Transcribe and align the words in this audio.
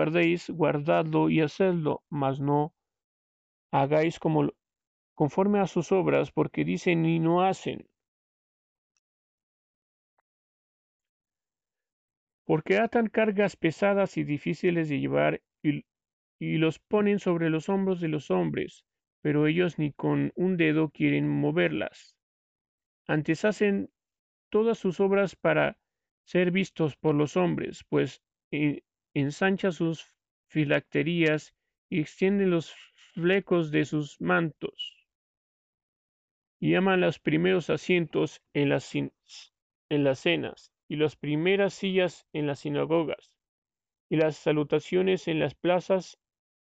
guardéis, 0.00 0.48
guardadlo 0.48 1.28
y 1.28 1.42
hacedlo, 1.42 2.02
mas 2.08 2.40
no 2.40 2.72
hagáis 3.70 4.18
como 4.18 4.48
conforme 5.14 5.60
a 5.60 5.66
sus 5.66 5.92
obras, 5.92 6.32
porque 6.32 6.64
dicen 6.64 7.04
y 7.04 7.18
no 7.18 7.42
hacen. 7.42 7.86
Porque 12.46 12.78
atan 12.78 13.08
cargas 13.08 13.56
pesadas 13.56 14.16
y 14.16 14.24
difíciles 14.24 14.88
de 14.88 15.00
llevar 15.00 15.42
y, 15.62 15.84
los 16.56 16.78
ponen 16.78 17.18
sobre 17.18 17.50
los 17.50 17.68
hombros 17.68 18.00
de 18.00 18.08
los 18.08 18.30
hombres, 18.30 18.86
pero 19.20 19.46
ellos 19.46 19.78
ni 19.78 19.92
con 19.92 20.32
un 20.34 20.56
dedo 20.56 20.88
quieren 20.88 21.28
moverlas. 21.28 22.16
Antes 23.06 23.44
hacen 23.44 23.90
todas 24.48 24.78
sus 24.78 24.98
obras 24.98 25.36
para 25.36 25.76
ser 26.24 26.50
vistos 26.52 26.96
por 26.96 27.14
los 27.14 27.36
hombres, 27.36 27.84
pues 27.90 28.22
eh, 28.50 28.80
ensancha 29.14 29.72
sus 29.72 30.06
filacterías 30.48 31.54
y 31.88 32.00
extiende 32.00 32.46
los 32.46 32.74
flecos 33.14 33.70
de 33.70 33.84
sus 33.84 34.20
mantos. 34.20 35.06
Y 36.60 36.74
aman 36.74 37.00
los 37.00 37.18
primeros 37.18 37.70
asientos 37.70 38.42
en 38.52 38.68
las, 38.68 38.94
en 38.94 39.12
las 39.88 40.18
cenas, 40.18 40.72
y 40.88 40.96
las 40.96 41.16
primeras 41.16 41.74
sillas 41.74 42.26
en 42.32 42.46
las 42.46 42.60
sinagogas, 42.60 43.32
y 44.10 44.16
las 44.16 44.36
salutaciones 44.36 45.28
en 45.28 45.38
las 45.38 45.54
plazas, 45.54 46.18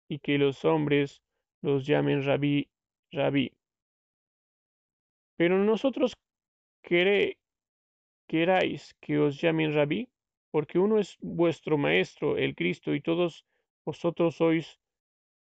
y 0.09 0.19
que 0.19 0.37
los 0.37 0.63
hombres 0.65 1.21
los 1.61 1.85
llamen 1.85 2.23
rabí, 2.23 2.69
rabí. 3.11 3.51
Pero 5.37 5.57
nosotros 5.57 6.13
queréis 6.81 7.37
que 8.27 9.19
os 9.19 9.41
llamen 9.41 9.73
rabí, 9.73 10.09
porque 10.57 10.79
uno 10.79 10.97
es 10.97 11.19
vuestro 11.21 11.77
Maestro, 11.77 12.35
el 12.35 12.55
Cristo, 12.55 12.95
y 12.95 12.99
todos 12.99 13.45
vosotros 13.85 14.37
sois 14.37 14.79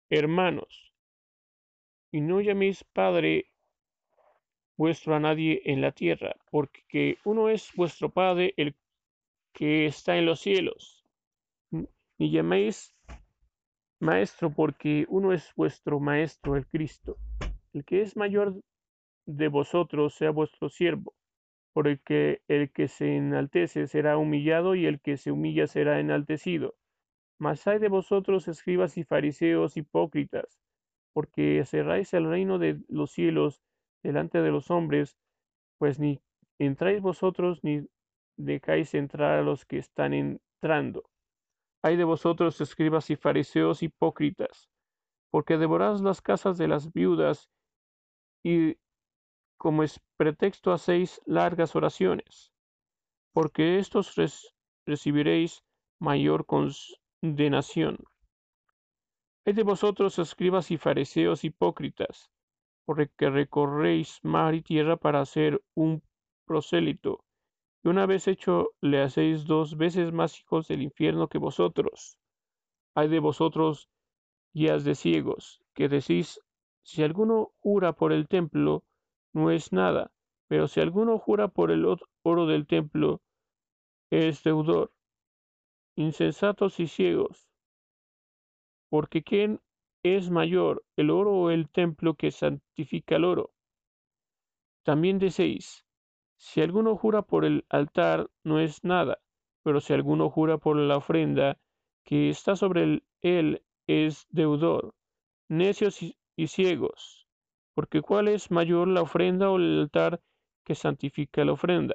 hermanos. 0.09 0.95
Y 2.13 2.21
no 2.21 2.41
llaméis 2.41 2.85
Padre 2.85 3.51
vuestro 4.77 5.17
a 5.17 5.19
nadie 5.19 5.63
en 5.65 5.81
la 5.81 5.91
tierra, 5.91 6.37
porque 6.53 7.19
uno 7.25 7.49
es 7.49 7.73
vuestro 7.75 8.11
Padre, 8.11 8.55
el 8.57 8.77
que 9.53 9.87
está 9.87 10.17
en 10.17 10.27
los 10.27 10.39
cielos. 10.39 11.05
Ni 11.73 12.31
llaméis 12.31 12.95
Maestro, 13.99 14.55
porque 14.55 15.07
uno 15.09 15.33
es 15.33 15.53
vuestro 15.57 15.99
Maestro, 15.99 16.55
el 16.55 16.69
Cristo. 16.69 17.17
El 17.73 17.85
que 17.85 18.03
es 18.03 18.17
mayor 18.17 18.63
de 19.27 19.49
vosotros 19.49 20.15
sea 20.15 20.31
vuestro 20.31 20.69
siervo 20.69 21.17
porque 21.73 22.43
el 22.49 22.71
que 22.71 22.89
se 22.89 23.17
enaltece 23.17 23.87
será 23.87 24.19
humillado 24.19 24.75
y 24.75 24.87
el 24.87 25.01
que 25.01 25.17
se 25.17 25.31
humilla 25.31 25.67
será 25.67 26.01
enaltecido. 26.01 26.75
Mas 27.39 27.67
hay 27.67 27.79
de 27.79 27.89
vosotros, 27.89 28.49
escribas 28.49 28.99
y 28.99 29.05
fariseos 29.05 29.77
hipócritas, 29.77 30.61
porque 31.13 31.65
cerráis 31.65 32.13
el 32.15 32.29
reino 32.29 32.59
de 32.59 32.81
los 32.89 33.13
cielos 33.13 33.63
delante 34.03 34.43
de 34.43 34.51
los 34.51 34.71
hombres, 34.71 35.17
pues 35.79 35.99
ni 35.99 36.21
entráis 36.59 37.01
vosotros 37.01 37.63
ni 37.63 37.87
dejáis 38.37 38.95
entrar 38.95 39.39
a 39.39 39.43
los 39.43 39.65
que 39.65 39.79
están 39.79 40.13
entrando. 40.13 41.05
Hay 41.83 41.97
de 41.97 42.05
vosotros, 42.05 42.61
escribas 42.61 43.09
y 43.11 43.17
fariseos 43.17 43.83
hipócritas, 43.83 44.69
porque 45.31 45.57
devoráis 45.57 46.03
las 46.03 46.21
casas 46.21 46.59
de 46.59 46.69
las 46.69 46.93
viudas 46.93 47.51
y 48.45 48.77
como 49.61 49.83
es 49.83 50.01
pretexto 50.17 50.73
hacéis 50.73 51.21
largas 51.27 51.77
oraciones, 51.77 52.51
porque 53.35 53.79
estos 53.79 54.15
recibiréis 54.87 55.63
mayor 55.99 56.47
condenación. 56.47 57.99
Hay 59.45 59.53
de 59.53 59.63
vosotros, 59.63 60.19
escribas 60.19 60.71
y 60.71 60.79
fariseos 60.79 61.45
hipócritas, 61.45 62.31
porque 62.87 63.29
recorréis 63.29 64.19
mar 64.23 64.55
y 64.55 64.63
tierra 64.63 64.97
para 64.97 65.21
hacer 65.21 65.63
un 65.75 66.03
prosélito, 66.47 67.23
y 67.85 67.89
una 67.89 68.07
vez 68.07 68.29
hecho 68.29 68.71
le 68.81 69.03
hacéis 69.03 69.45
dos 69.45 69.77
veces 69.77 70.11
más 70.11 70.41
hijos 70.41 70.69
del 70.69 70.81
infierno 70.81 71.29
que 71.29 71.37
vosotros. 71.37 72.17
Hay 72.95 73.09
de 73.09 73.19
vosotros, 73.19 73.91
guías 74.55 74.85
de 74.85 74.95
ciegos, 74.95 75.61
que 75.75 75.91
decís, 75.91 76.41
si 76.83 77.03
alguno 77.03 77.53
jura 77.61 77.93
por 77.93 78.15
el 78.15 78.27
templo, 78.27 78.85
no 79.33 79.51
es 79.51 79.73
nada, 79.73 80.13
pero 80.49 80.69
si 80.69 80.81
alguno 80.81 81.19
jura 81.19 81.49
por 81.49 81.71
el 81.71 81.87
oro 82.23 82.47
del 82.47 82.67
templo, 82.67 83.21
es 84.11 84.43
deudor. 84.43 84.93
Insensatos 85.97 86.81
y 86.81 86.89
ciegos, 86.89 87.49
porque 88.89 89.23
¿quién 89.23 89.61
es 90.03 90.31
mayor, 90.31 90.85
el 90.97 91.11
oro 91.11 91.33
o 91.33 91.51
el 91.51 91.69
templo 91.69 92.15
que 92.15 92.31
santifica 92.31 93.17
el 93.17 93.25
oro? 93.25 93.53
También 94.83 95.19
decéis, 95.19 95.87
si 96.37 96.61
alguno 96.61 96.97
jura 96.97 97.23
por 97.23 97.45
el 97.45 97.65
altar, 97.69 98.29
no 98.45 98.59
es 98.59 98.83
nada, 98.85 99.21
pero 99.63 99.81
si 99.81 99.93
alguno 99.93 100.29
jura 100.29 100.59
por 100.59 100.77
la 100.77 100.97
ofrenda 100.97 101.59
que 102.05 102.31
está 102.31 102.57
sobre 102.57 103.03
él, 103.23 103.63
es 103.87 104.27
deudor. 104.31 104.95
Necios 105.49 106.01
y 106.03 106.47
ciegos. 106.49 107.20
Porque 107.81 108.03
¿cuál 108.03 108.29
es 108.29 108.51
mayor 108.51 108.89
la 108.89 109.01
ofrenda 109.01 109.49
o 109.49 109.57
el 109.57 109.81
altar 109.81 110.21
que 110.67 110.75
santifica 110.75 111.47
la 111.47 111.53
ofrenda? 111.53 111.95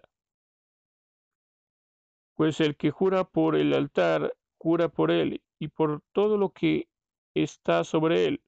Pues 2.34 2.60
el 2.60 2.76
que 2.76 2.90
jura 2.90 3.24
por 3.24 3.56
el 3.56 3.72
altar, 3.72 4.36
jura 4.58 4.90
por 4.90 5.12
él 5.12 5.44
y 5.60 5.68
por 5.68 6.02
todo 6.12 6.38
lo 6.38 6.50
que 6.50 6.90
está 7.36 7.84
sobre 7.84 8.26
él. 8.26 8.42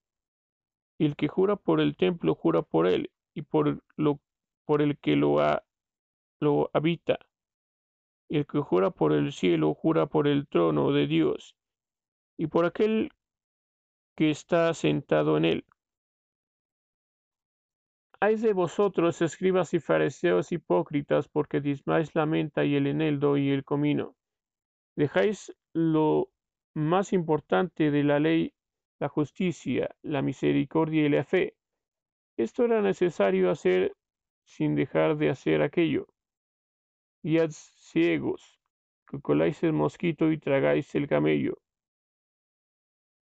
El 0.97 1.15
que 1.15 1.27
jura 1.27 1.57
por 1.57 1.79
el 1.79 1.95
templo, 1.95 2.33
jura 2.33 2.63
por 2.63 2.87
él 2.87 3.11
y 3.35 3.43
por, 3.43 3.83
lo, 3.97 4.19
por 4.65 4.81
el 4.81 4.97
que 4.97 5.15
lo, 5.15 5.39
ha, 5.39 5.63
lo 6.39 6.71
habita. 6.73 7.19
El 8.29 8.47
que 8.47 8.61
jura 8.61 8.89
por 8.89 9.13
el 9.13 9.31
cielo, 9.31 9.75
jura 9.75 10.07
por 10.07 10.27
el 10.27 10.47
trono 10.47 10.91
de 10.91 11.05
Dios 11.05 11.55
y 12.35 12.47
por 12.47 12.65
aquel 12.65 13.11
que 14.15 14.31
está 14.31 14.73
sentado 14.73 15.37
en 15.37 15.45
él. 15.45 15.65
Hay 18.19 18.35
de 18.37 18.53
vosotros, 18.53 19.21
escribas 19.21 19.75
y 19.75 19.79
fariseos 19.79 20.51
hipócritas, 20.51 21.27
porque 21.27 21.61
dismáis 21.61 22.15
la 22.15 22.25
menta 22.25 22.65
y 22.65 22.75
el 22.75 22.87
eneldo 22.87 23.37
y 23.37 23.51
el 23.51 23.63
comino. 23.63 24.15
Dejáis 24.95 25.55
lo 25.73 26.29
más 26.73 27.13
importante 27.13 27.91
de 27.91 28.03
la 28.03 28.19
ley, 28.19 28.53
la 28.99 29.07
justicia, 29.07 29.95
la 30.01 30.23
misericordia 30.23 31.05
y 31.05 31.09
la 31.09 31.23
fe. 31.23 31.55
Esto 32.37 32.65
era 32.65 32.81
necesario 32.81 33.51
hacer 33.51 33.95
sin 34.43 34.73
dejar 34.73 35.17
de 35.17 35.29
hacer 35.29 35.61
aquello. 35.61 36.07
Guiad 37.21 37.51
ciegos, 37.51 38.59
que 39.07 39.21
coláis 39.21 39.61
el 39.61 39.73
mosquito 39.73 40.31
y 40.31 40.39
tragáis 40.39 40.95
el 40.95 41.07
camello. 41.07 41.59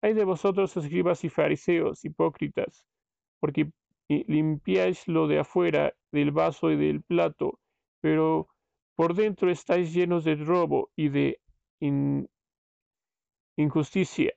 Hay 0.02 0.14
de 0.14 0.24
vosotros, 0.24 0.76
escribas 0.76 1.24
y 1.24 1.30
fariseos 1.30 2.04
hipócritas, 2.04 2.86
porque 3.40 3.72
limpiáis 4.08 5.08
lo 5.08 5.26
de 5.26 5.38
afuera 5.40 5.94
del 6.12 6.30
vaso 6.30 6.70
y 6.70 6.76
del 6.76 7.02
plato, 7.02 7.58
pero 8.00 8.48
por 8.96 9.14
dentro 9.14 9.50
estáis 9.50 9.92
llenos 9.92 10.24
de 10.24 10.36
robo 10.36 10.90
y 10.96 11.08
de 11.08 11.40
injusticia. 13.56 14.34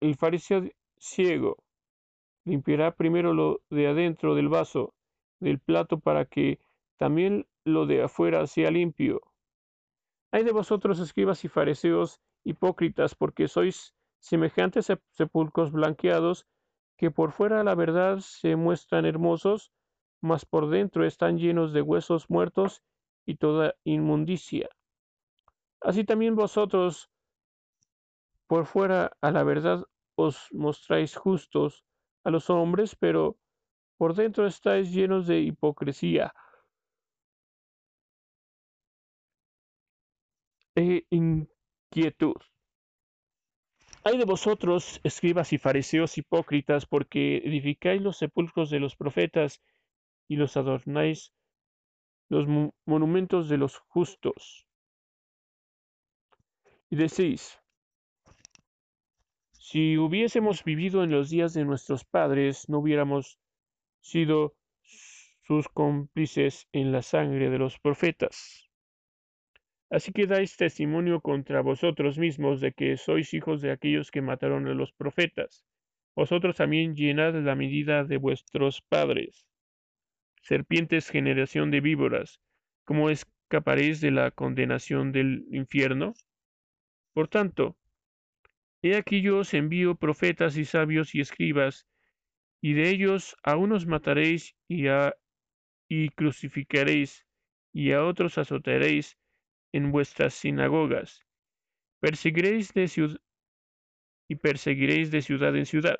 El 0.00 0.16
fariseo 0.16 0.64
ciego 0.98 1.64
limpiará 2.44 2.94
primero 2.94 3.32
lo 3.32 3.62
de 3.70 3.86
adentro 3.88 4.34
del 4.34 4.48
vaso, 4.48 4.94
del 5.40 5.58
plato, 5.58 5.98
para 5.98 6.26
que 6.26 6.58
también 6.96 7.46
lo 7.64 7.86
de 7.86 8.02
afuera 8.02 8.46
sea 8.46 8.70
limpio. 8.70 9.22
Hay 10.30 10.44
de 10.44 10.52
vosotros, 10.52 11.00
escribas 11.00 11.44
y 11.44 11.48
fariseos 11.48 12.20
hipócritas, 12.44 13.14
porque 13.14 13.48
sois 13.48 13.94
semejantes 14.20 14.90
a 14.90 15.00
sepulcros 15.10 15.72
blanqueados, 15.72 16.46
que 16.96 17.10
por 17.10 17.32
fuera 17.32 17.64
la 17.64 17.74
verdad 17.74 18.18
se 18.18 18.56
muestran 18.56 19.04
hermosos, 19.04 19.72
mas 20.20 20.44
por 20.44 20.70
dentro 20.70 21.04
están 21.06 21.38
llenos 21.38 21.72
de 21.72 21.82
huesos 21.82 22.30
muertos 22.30 22.82
y 23.26 23.36
toda 23.36 23.74
inmundicia. 23.84 24.68
Así 25.80 26.02
también 26.04 26.34
vosotros 26.34 27.10
por 28.46 28.66
fuera 28.66 29.12
a 29.20 29.30
la 29.30 29.42
verdad 29.44 29.84
os 30.16 30.48
mostráis 30.52 31.16
justos 31.16 31.84
a 32.24 32.30
los 32.30 32.48
hombres, 32.50 32.96
pero 32.96 33.36
por 33.98 34.14
dentro 34.14 34.46
estáis 34.46 34.92
llenos 34.92 35.26
de 35.26 35.40
hipocresía 35.40 36.32
e 40.76 41.04
inquietud. 41.10 42.40
Hay 44.06 44.18
de 44.18 44.26
vosotros, 44.26 45.00
escribas 45.02 45.54
y 45.54 45.58
fariseos 45.58 46.18
hipócritas, 46.18 46.84
porque 46.84 47.38
edificáis 47.38 48.02
los 48.02 48.18
sepulcros 48.18 48.68
de 48.68 48.78
los 48.78 48.96
profetas 48.96 49.62
y 50.28 50.36
los 50.36 50.58
adornáis 50.58 51.32
los 52.28 52.46
monumentos 52.84 53.48
de 53.48 53.56
los 53.56 53.78
justos. 53.78 54.66
Y 56.90 56.96
decís, 56.96 57.58
si 59.52 59.96
hubiésemos 59.96 60.64
vivido 60.64 61.02
en 61.02 61.10
los 61.10 61.30
días 61.30 61.54
de 61.54 61.64
nuestros 61.64 62.04
padres, 62.04 62.68
no 62.68 62.80
hubiéramos 62.80 63.38
sido 64.00 64.54
sus 64.82 65.68
cómplices 65.68 66.68
en 66.72 66.92
la 66.92 67.00
sangre 67.00 67.48
de 67.48 67.58
los 67.58 67.78
profetas. 67.78 68.63
Así 69.90 70.12
que 70.12 70.26
dais 70.26 70.56
testimonio 70.56 71.20
contra 71.20 71.60
vosotros 71.60 72.18
mismos 72.18 72.60
de 72.60 72.72
que 72.72 72.96
sois 72.96 73.34
hijos 73.34 73.60
de 73.60 73.70
aquellos 73.70 74.10
que 74.10 74.22
mataron 74.22 74.66
a 74.66 74.74
los 74.74 74.92
profetas. 74.92 75.64
Vosotros 76.16 76.56
también 76.56 76.94
llenad 76.94 77.34
la 77.34 77.54
medida 77.54 78.04
de 78.04 78.16
vuestros 78.16 78.82
padres. 78.82 79.46
Serpientes, 80.42 81.10
generación 81.10 81.70
de 81.70 81.80
víboras, 81.80 82.40
¿cómo 82.84 83.10
escaparéis 83.10 84.00
de 84.00 84.10
la 84.10 84.30
condenación 84.30 85.12
del 85.12 85.46
infierno? 85.50 86.14
Por 87.12 87.28
tanto, 87.28 87.76
he 88.82 88.96
aquí 88.96 89.22
yo 89.22 89.38
os 89.38 89.54
envío 89.54 89.96
profetas 89.96 90.56
y 90.56 90.64
sabios 90.64 91.14
y 91.14 91.20
escribas, 91.20 91.86
y 92.60 92.74
de 92.74 92.90
ellos 92.90 93.36
a 93.42 93.56
unos 93.56 93.86
mataréis 93.86 94.54
y, 94.68 94.88
a, 94.88 95.14
y 95.88 96.08
crucificaréis, 96.10 97.26
y 97.72 97.92
a 97.92 98.04
otros 98.04 98.38
azotaréis 98.38 99.18
en 99.74 99.90
vuestras 99.90 100.34
sinagogas. 100.34 101.20
Perseguiréis 101.98 102.72
de 102.74 102.86
ciudad 102.86 103.18
y 104.28 104.36
perseguiréis 104.36 105.10
de 105.10 105.20
ciudad 105.20 105.56
en 105.56 105.66
ciudad. 105.66 105.96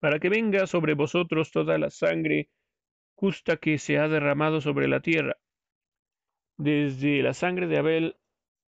Para 0.00 0.18
que 0.18 0.28
venga 0.28 0.66
sobre 0.66 0.94
vosotros 0.94 1.52
toda 1.52 1.78
la 1.78 1.90
sangre 1.90 2.48
justa 3.14 3.56
que 3.56 3.78
se 3.78 3.98
ha 3.98 4.08
derramado 4.08 4.60
sobre 4.60 4.88
la 4.88 5.00
tierra, 5.00 5.36
desde 6.56 7.22
la 7.22 7.34
sangre 7.34 7.68
de 7.68 7.78
Abel 7.78 8.16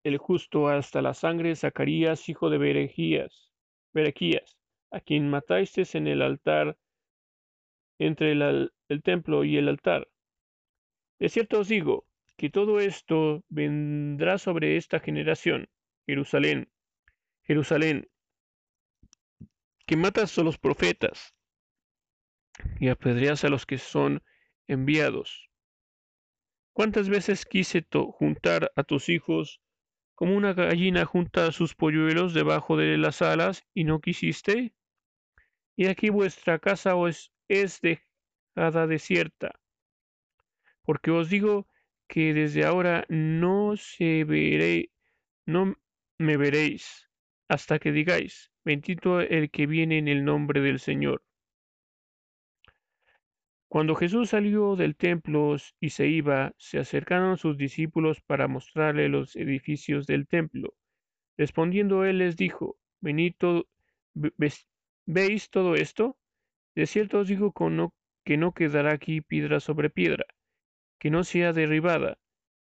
el 0.04 0.18
justo 0.18 0.68
hasta 0.68 1.02
la 1.02 1.14
sangre 1.14 1.50
de 1.50 1.56
Zacarías, 1.56 2.28
hijo 2.28 2.50
de 2.50 2.58
Berejías, 2.58 3.52
Berequías, 3.92 4.59
a 4.90 5.00
quien 5.00 5.30
matasteis 5.30 5.94
en 5.94 6.06
el 6.06 6.22
altar, 6.22 6.76
entre 7.98 8.32
el, 8.32 8.72
el 8.88 9.02
templo 9.02 9.44
y 9.44 9.56
el 9.56 9.68
altar. 9.68 10.08
De 11.18 11.28
cierto 11.28 11.60
os 11.60 11.68
digo, 11.68 12.06
que 12.40 12.48
todo 12.48 12.80
esto 12.80 13.44
vendrá 13.50 14.38
sobre 14.38 14.78
esta 14.78 14.98
generación, 14.98 15.68
Jerusalén, 16.06 16.72
Jerusalén, 17.42 18.08
que 19.86 19.96
matas 19.98 20.38
a 20.38 20.42
los 20.42 20.56
profetas 20.56 21.34
y 22.78 22.88
apedreas 22.88 23.44
a 23.44 23.50
los 23.50 23.66
que 23.66 23.76
son 23.76 24.22
enviados. 24.68 25.50
¿Cuántas 26.72 27.10
veces 27.10 27.44
quise 27.44 27.86
juntar 27.90 28.72
a 28.74 28.84
tus 28.84 29.10
hijos 29.10 29.60
como 30.14 30.34
una 30.34 30.54
gallina 30.54 31.04
junta 31.04 31.46
a 31.46 31.52
sus 31.52 31.74
polluelos 31.74 32.32
debajo 32.32 32.78
de 32.78 32.96
las 32.96 33.20
alas 33.20 33.66
y 33.74 33.84
no 33.84 34.00
quisiste? 34.00 34.72
Y 35.80 35.86
aquí 35.86 36.10
vuestra 36.10 36.58
casa 36.58 36.94
os 36.94 37.32
es 37.48 37.80
dejada 37.80 38.86
desierta. 38.86 39.58
Porque 40.82 41.10
os 41.10 41.30
digo 41.30 41.68
que 42.06 42.34
desde 42.34 42.66
ahora 42.66 43.06
no 43.08 43.78
se 43.78 44.24
veré, 44.24 44.90
no 45.46 45.74
me 46.18 46.36
veréis, 46.36 47.08
hasta 47.48 47.78
que 47.78 47.92
digáis, 47.92 48.52
bendito 48.62 49.22
el 49.22 49.50
que 49.50 49.66
viene 49.66 49.96
en 49.96 50.08
el 50.08 50.22
nombre 50.22 50.60
del 50.60 50.80
Señor. 50.80 51.24
Cuando 53.66 53.94
Jesús 53.94 54.28
salió 54.28 54.76
del 54.76 54.96
templo 54.96 55.56
y 55.80 55.88
se 55.88 56.08
iba, 56.08 56.52
se 56.58 56.78
acercaron 56.78 57.38
sus 57.38 57.56
discípulos 57.56 58.20
para 58.20 58.48
mostrarle 58.48 59.08
los 59.08 59.34
edificios 59.34 60.06
del 60.06 60.26
templo. 60.26 60.74
Respondiendo 61.38 62.04
él 62.04 62.18
les 62.18 62.36
dijo, 62.36 62.76
Venid 63.00 63.32
¿veis 65.06 65.50
todo 65.50 65.74
esto? 65.74 66.16
De 66.74 66.86
cierto 66.86 67.20
os 67.20 67.28
digo 67.28 67.52
que 68.24 68.36
no 68.36 68.52
quedará 68.52 68.92
aquí 68.92 69.20
piedra 69.20 69.60
sobre 69.60 69.90
piedra, 69.90 70.24
que 70.98 71.10
no 71.10 71.24
sea 71.24 71.52
derribada. 71.52 72.18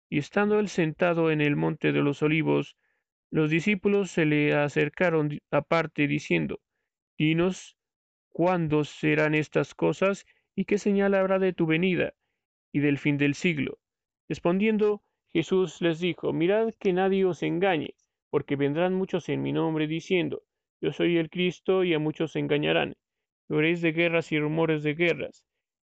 Y 0.08 0.18
estando 0.18 0.58
él 0.58 0.68
sentado 0.68 1.30
en 1.30 1.40
el 1.40 1.56
monte 1.56 1.92
de 1.92 2.00
los 2.00 2.22
olivos, 2.22 2.76
los 3.30 3.50
discípulos 3.50 4.10
se 4.10 4.24
le 4.24 4.54
acercaron 4.54 5.38
aparte 5.50 6.06
diciendo, 6.06 6.60
Dinos, 7.18 7.76
¿cuándo 8.30 8.84
serán 8.84 9.34
estas 9.34 9.74
cosas? 9.74 10.24
¿Y 10.54 10.64
qué 10.64 10.78
señal 10.78 11.14
habrá 11.14 11.38
de 11.38 11.52
tu 11.52 11.66
venida 11.66 12.14
y 12.72 12.80
del 12.80 12.98
fin 12.98 13.18
del 13.18 13.34
siglo? 13.34 13.78
Respondiendo, 14.28 15.02
Jesús 15.26 15.82
les 15.82 16.00
dijo, 16.00 16.32
Mirad 16.32 16.72
que 16.78 16.92
nadie 16.92 17.24
os 17.26 17.42
engañe, 17.42 17.94
porque 18.30 18.56
vendrán 18.56 18.94
muchos 18.94 19.28
en 19.28 19.42
mi 19.42 19.52
nombre 19.52 19.86
diciendo, 19.86 20.42
Yo 20.80 20.92
soy 20.92 21.16
el 21.18 21.30
Cristo, 21.30 21.84
y 21.84 21.94
a 21.94 21.98
muchos 21.98 22.36
engañarán. 22.36 22.94
Oréis 23.48 23.80
de 23.80 23.92
guerras 23.92 24.30
y 24.32 24.38
rumores 24.38 24.82
de 24.82 24.94
guerras. 24.94 25.44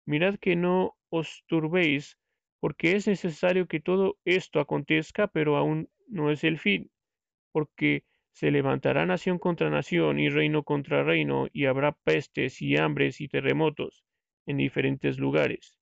Mirad 0.07 0.37
que 0.39 0.57
no 0.57 0.97
os 1.11 1.45
turbéis, 1.47 2.19
porque 2.59 2.97
es 2.97 3.07
necesario 3.07 3.67
que 3.67 3.81
todo 3.81 4.19
esto 4.25 4.61
acontezca, 4.61 5.29
pero 5.29 5.57
aún 5.57 5.89
no 6.09 6.31
es 6.31 6.43
el 6.45 6.59
fin, 6.59 6.91
porque 7.53 8.05
se 8.33 8.51
levantará 8.51 9.07
nación 9.07 9.39
contra 9.39 9.71
nación 9.71 10.19
y 10.19 10.29
reino 10.29 10.63
contra 10.63 11.05
reino, 11.05 11.49
y 11.53 11.67
habrá 11.67 11.93
pestes 11.93 12.61
y 12.63 12.77
hambres 12.77 13.21
y 13.21 13.29
terremotos 13.29 14.05
en 14.47 14.57
diferentes 14.57 15.19
lugares. 15.19 15.77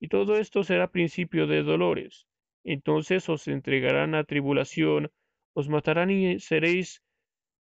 Y 0.00 0.08
todo 0.08 0.36
esto 0.36 0.64
será 0.64 0.90
principio 0.90 1.46
de 1.46 1.62
dolores. 1.62 2.26
Entonces 2.64 3.28
os 3.28 3.48
entregarán 3.48 4.14
a 4.14 4.24
tribulación, 4.24 5.10
os 5.54 5.68
matarán 5.68 6.10
y 6.10 6.40
seréis 6.40 7.02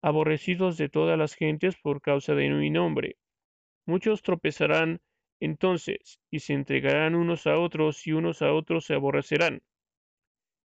aborrecidos 0.02 0.78
de 0.78 0.90
todas 0.90 1.18
las 1.18 1.36
gentes 1.36 1.76
por 1.78 2.02
causa 2.02 2.36
de 2.36 2.50
mi 2.50 2.70
nombre. 2.70 3.18
Muchos 3.86 4.22
tropezarán 4.22 5.02
entonces 5.40 6.20
y 6.30 6.40
se 6.40 6.54
entregarán 6.54 7.16
unos 7.16 7.48
a 7.48 7.58
otros 7.58 8.06
y 8.08 8.12
unos 8.12 8.42
a 8.42 8.54
otros 8.54 8.86
se 8.86 8.94
aborrecerán. 8.94 9.62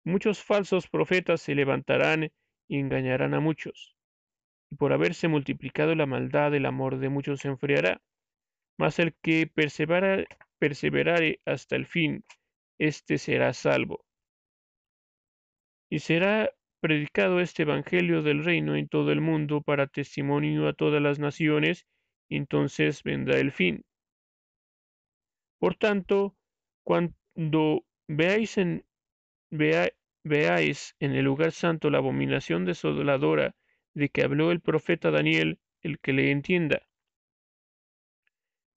Muchos 0.04 0.42
falsos 0.42 0.88
profetas 0.88 1.40
se 1.40 1.54
levantarán 1.54 2.30
y 2.68 2.78
engañarán 2.78 3.34
a 3.34 3.40
muchos. 3.40 3.96
Y 4.70 4.76
por 4.76 4.92
haberse 4.92 5.28
multiplicado 5.28 5.94
la 5.94 6.06
maldad, 6.06 6.54
el 6.54 6.66
amor 6.66 6.98
de 6.98 7.08
muchos 7.08 7.40
se 7.40 7.48
enfriará 7.48 8.00
mas 8.80 8.98
el 8.98 9.14
que 9.22 9.46
perseverare 9.46 11.40
hasta 11.44 11.76
el 11.76 11.84
fin, 11.84 12.24
éste 12.78 13.18
será 13.18 13.52
salvo. 13.52 14.06
Y 15.90 15.98
será 15.98 16.50
predicado 16.80 17.40
este 17.40 17.62
Evangelio 17.62 18.22
del 18.22 18.44
reino 18.44 18.74
en 18.76 18.88
todo 18.88 19.12
el 19.12 19.20
mundo 19.20 19.62
para 19.62 19.86
testimonio 19.86 20.66
a 20.68 20.72
todas 20.72 21.00
las 21.00 21.18
naciones, 21.18 21.86
entonces 22.28 23.02
vendrá 23.02 23.38
el 23.38 23.52
fin. 23.52 23.84
Por 25.58 25.74
tanto, 25.76 26.36
cuando 26.82 27.84
veáis 28.08 28.56
en, 28.58 28.84
veáis 29.50 30.96
en 31.00 31.14
el 31.14 31.24
lugar 31.24 31.52
santo 31.52 31.90
la 31.90 31.98
abominación 31.98 32.64
desoladora 32.64 33.54
de 33.94 34.08
que 34.08 34.22
habló 34.22 34.50
el 34.50 34.60
profeta 34.60 35.10
Daniel, 35.10 35.58
el 35.82 35.98
que 35.98 36.12
le 36.12 36.30
entienda, 36.30 36.86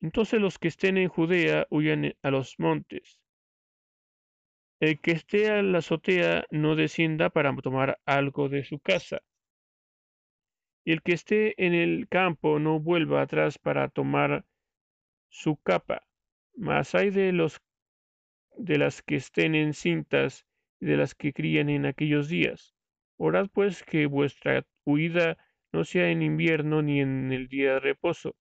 entonces 0.01 0.41
los 0.41 0.60
que 0.60 0.67
estén 0.67 0.98
en 0.98 1.07
Judea 1.07 1.65
huyan 1.69 2.13
a 2.22 2.29
los 2.29 2.60
montes. 2.60 3.22
El 4.83 4.99
que 4.99 5.11
esté 5.11 5.49
a 5.49 5.63
la 5.63 5.77
azotea 5.77 6.45
no 6.51 6.75
descienda 6.75 7.29
para 7.29 7.55
tomar 7.55 8.01
algo 8.05 8.49
de 8.49 8.65
su 8.65 8.79
casa. 8.79 9.21
Y 10.83 10.91
el 10.91 11.01
que 11.01 11.13
esté 11.13 11.53
en 11.65 11.73
el 11.73 12.09
campo 12.09 12.59
no 12.59 12.81
vuelva 12.81 13.21
atrás 13.21 13.57
para 13.57 13.87
tomar 13.87 14.43
su 15.29 15.55
capa. 15.55 16.05
Mas 16.57 16.95
hay 16.95 17.11
de 17.11 17.31
los 17.31 17.61
de 18.57 18.77
las 18.77 19.01
que 19.01 19.15
estén 19.15 19.55
encintas 19.55 20.45
y 20.81 20.87
de 20.87 20.97
las 20.97 21.15
que 21.15 21.31
crían 21.31 21.69
en 21.69 21.85
aquellos 21.85 22.27
días. 22.27 22.75
Orad 23.15 23.47
pues 23.53 23.83
que 23.83 24.05
vuestra 24.05 24.65
huida 24.83 25.37
no 25.71 25.85
sea 25.85 26.09
en 26.09 26.21
invierno 26.21 26.81
ni 26.81 26.99
en 26.99 27.31
el 27.31 27.47
día 27.47 27.75
de 27.75 27.79
reposo 27.79 28.35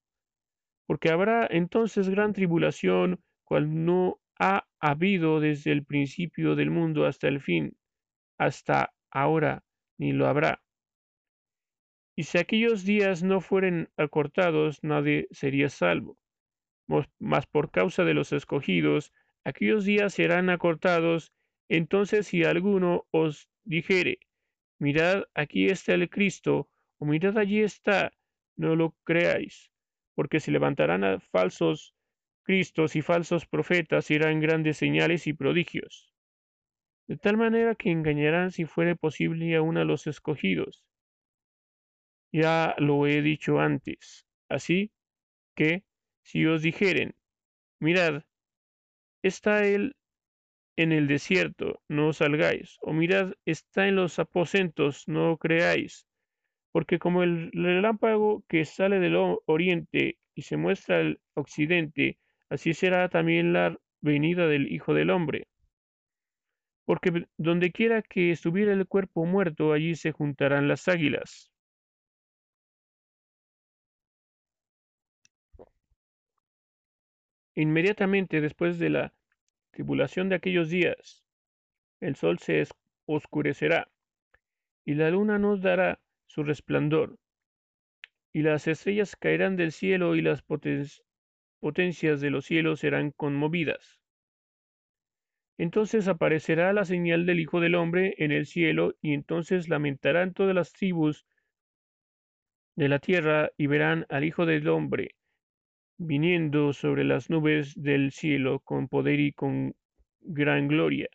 porque 0.87 1.11
habrá 1.11 1.46
entonces 1.50 2.08
gran 2.08 2.32
tribulación, 2.32 3.22
cual 3.44 3.84
no 3.84 4.20
ha 4.42 4.66
habido 4.80 5.38
desde 5.38 5.70
el 5.70 5.84
principio 5.84 6.56
del 6.56 6.72
mundo 6.72 7.06
hasta 7.06 7.28
el 7.28 7.40
fin, 7.40 7.76
hasta 8.38 8.92
ahora, 9.08 9.62
ni 9.99 10.11
lo 10.12 10.26
habrá. 10.26 10.64
Y 12.16 12.25
si 12.25 12.38
aquellos 12.38 12.84
días 12.84 13.22
no 13.22 13.40
fueren 13.40 13.88
acortados, 13.96 14.80
nadie 14.82 15.28
sería 15.30 15.68
salvo. 15.68 16.18
Mas 17.20 17.46
por 17.46 17.70
causa 17.70 18.02
de 18.02 18.14
los 18.14 18.32
escogidos, 18.32 19.12
aquellos 19.44 19.84
días 19.84 20.14
serán 20.14 20.50
acortados, 20.50 21.32
entonces 21.68 22.26
si 22.26 22.42
alguno 22.42 23.06
os 23.12 23.49
dijere, 23.62 24.18
mirad, 24.80 25.22
aquí 25.34 25.66
está 25.66 25.94
el 25.94 26.11
Cristo, 26.11 26.68
o 26.99 27.04
mirad, 27.04 27.38
allí 27.38 27.61
está, 27.61 28.12
no 28.56 28.75
lo 28.75 28.96
creáis 29.04 29.72
porque 30.14 30.40
se 30.40 30.50
levantarán 30.50 31.20
falsos 31.20 31.94
Cristos 32.44 32.96
y 32.96 33.02
falsos 33.02 33.46
profetas 33.46 34.11
irán 34.11 34.40
grandes 34.40 34.76
señales 34.76 35.26
y 35.26 35.32
prodigios, 35.32 36.12
de 37.06 37.16
tal 37.16 37.37
manera 37.37 37.75
que 37.75 37.90
engañarán 37.90 38.50
si 38.50 38.64
fuere 38.64 38.96
posible 38.96 39.54
aún 39.54 39.76
a 39.76 39.84
los 39.84 40.06
escogidos. 40.06 40.84
Ya 42.32 42.75
lo 42.78 43.06
he 43.06 43.22
dicho 43.22 43.61
antes, 43.61 44.26
así 44.49 44.90
que 45.54 45.84
si 46.22 46.46
os 46.46 46.62
dijeren, 46.62 47.14
mirad, 47.78 48.25
está 49.22 49.64
él 49.64 49.94
en 50.76 50.92
el 50.92 51.06
desierto, 51.06 51.82
no 51.88 52.12
salgáis, 52.12 52.78
o 52.80 52.92
mirad, 52.92 53.34
está 53.44 53.87
en 53.88 53.96
los 53.96 54.18
aposentos, 54.18 55.06
no 55.06 55.37
creáis, 55.37 56.06
porque 56.72 56.99
como 56.99 57.22
el 57.22 57.52
relámpago 57.52 58.44
que 58.49 58.64
sale 58.64 58.99
del 58.99 59.16
oriente 59.46 60.18
y 60.34 60.42
se 60.42 60.56
muestra 60.56 60.99
al 61.00 61.20
occidente, 61.34 62.18
así 62.52 62.75
será 62.75 63.09
también 63.09 63.54
la 63.54 63.78
venida 64.02 64.47
del 64.47 64.71
Hijo 64.71 64.92
del 64.92 65.09
Hombre. 65.09 65.49
Porque 66.85 67.26
donde 67.38 67.73
quiera 67.73 68.02
que 68.02 68.30
estuviera 68.30 68.75
el 68.75 68.87
cuerpo 68.87 69.25
muerto, 69.25 69.73
allí 69.73 69.94
se 69.94 70.12
juntarán 70.12 70.68
las 70.68 70.87
águilas. 70.87 71.50
Inmediatamente 77.54 78.42
después 78.42 78.78
de 78.78 78.90
la 78.90 79.14
tribulación 79.71 80.28
de 80.28 80.35
aquellos 80.35 80.68
días, 80.68 81.25
el 82.00 82.16
sol 82.16 82.38
se 82.38 82.66
oscurecerá, 83.06 83.90
y 84.85 84.94
la 84.94 85.09
luna 85.11 85.38
nos 85.38 85.62
dará 85.62 86.00
su 86.26 86.42
resplandor, 86.42 87.18
y 88.32 88.42
las 88.42 88.66
estrellas 88.66 89.16
caerán 89.16 89.56
del 89.56 89.73
cielo 89.73 90.16
y 90.16 90.21
las 90.21 90.42
potencias 91.62 92.21
de 92.21 92.31
los 92.31 92.45
cielos 92.45 92.81
serán 92.81 93.12
conmovidas. 93.12 94.00
Entonces 95.57 96.09
aparecerá 96.09 96.73
la 96.73 96.85
señal 96.85 97.25
del 97.25 97.38
Hijo 97.38 97.61
del 97.61 97.76
Hombre 97.76 98.16
en 98.19 98.33
el 98.33 98.47
cielo, 98.47 98.97
y 99.00 99.14
entonces 99.14 99.69
lamentarán 99.69 100.33
todas 100.33 100.57
las 100.57 100.73
tribus 100.73 101.25
de 102.75 102.88
la 102.88 102.99
tierra 102.99 103.52
y 103.57 103.69
verán 103.69 104.07
al 104.09 104.25
Hijo 104.25 104.45
del 104.45 104.66
Hombre 104.66 105.14
viniendo 105.99 106.73
sobre 106.73 107.04
las 107.04 107.31
nubes 107.31 107.81
del 107.81 108.11
cielo 108.11 108.59
con 108.59 108.88
poder 108.88 109.21
y 109.21 109.33
con 109.33 109.76
gran 110.21 110.66
gloria. 110.66 111.09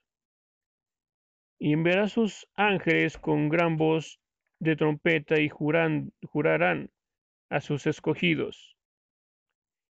Y 1.60 1.74
enviará 1.74 2.08
sus 2.08 2.48
ángeles 2.56 3.18
con 3.18 3.50
gran 3.50 3.75
voz 3.75 4.22
de 4.60 4.77
trompeta 4.77 5.42
y 5.42 5.50
jurarán 5.50 6.89
a 7.50 7.60
sus 7.60 7.86
escogidos 7.86 8.76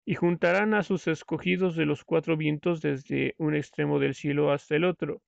y 0.09 0.15
juntarán 0.15 0.73
a 0.73 0.83
sus 0.83 1.05
escogidos 1.07 1.75
de 1.75 1.85
los 1.85 2.05
cuatro 2.05 2.37
vientos 2.37 2.79
desde 2.81 3.35
un 3.37 3.55
extremo 3.55 3.99
del 3.99 4.15
cielo 4.15 4.53
hasta 4.53 4.77
el 4.77 4.85
otro. 4.85 5.21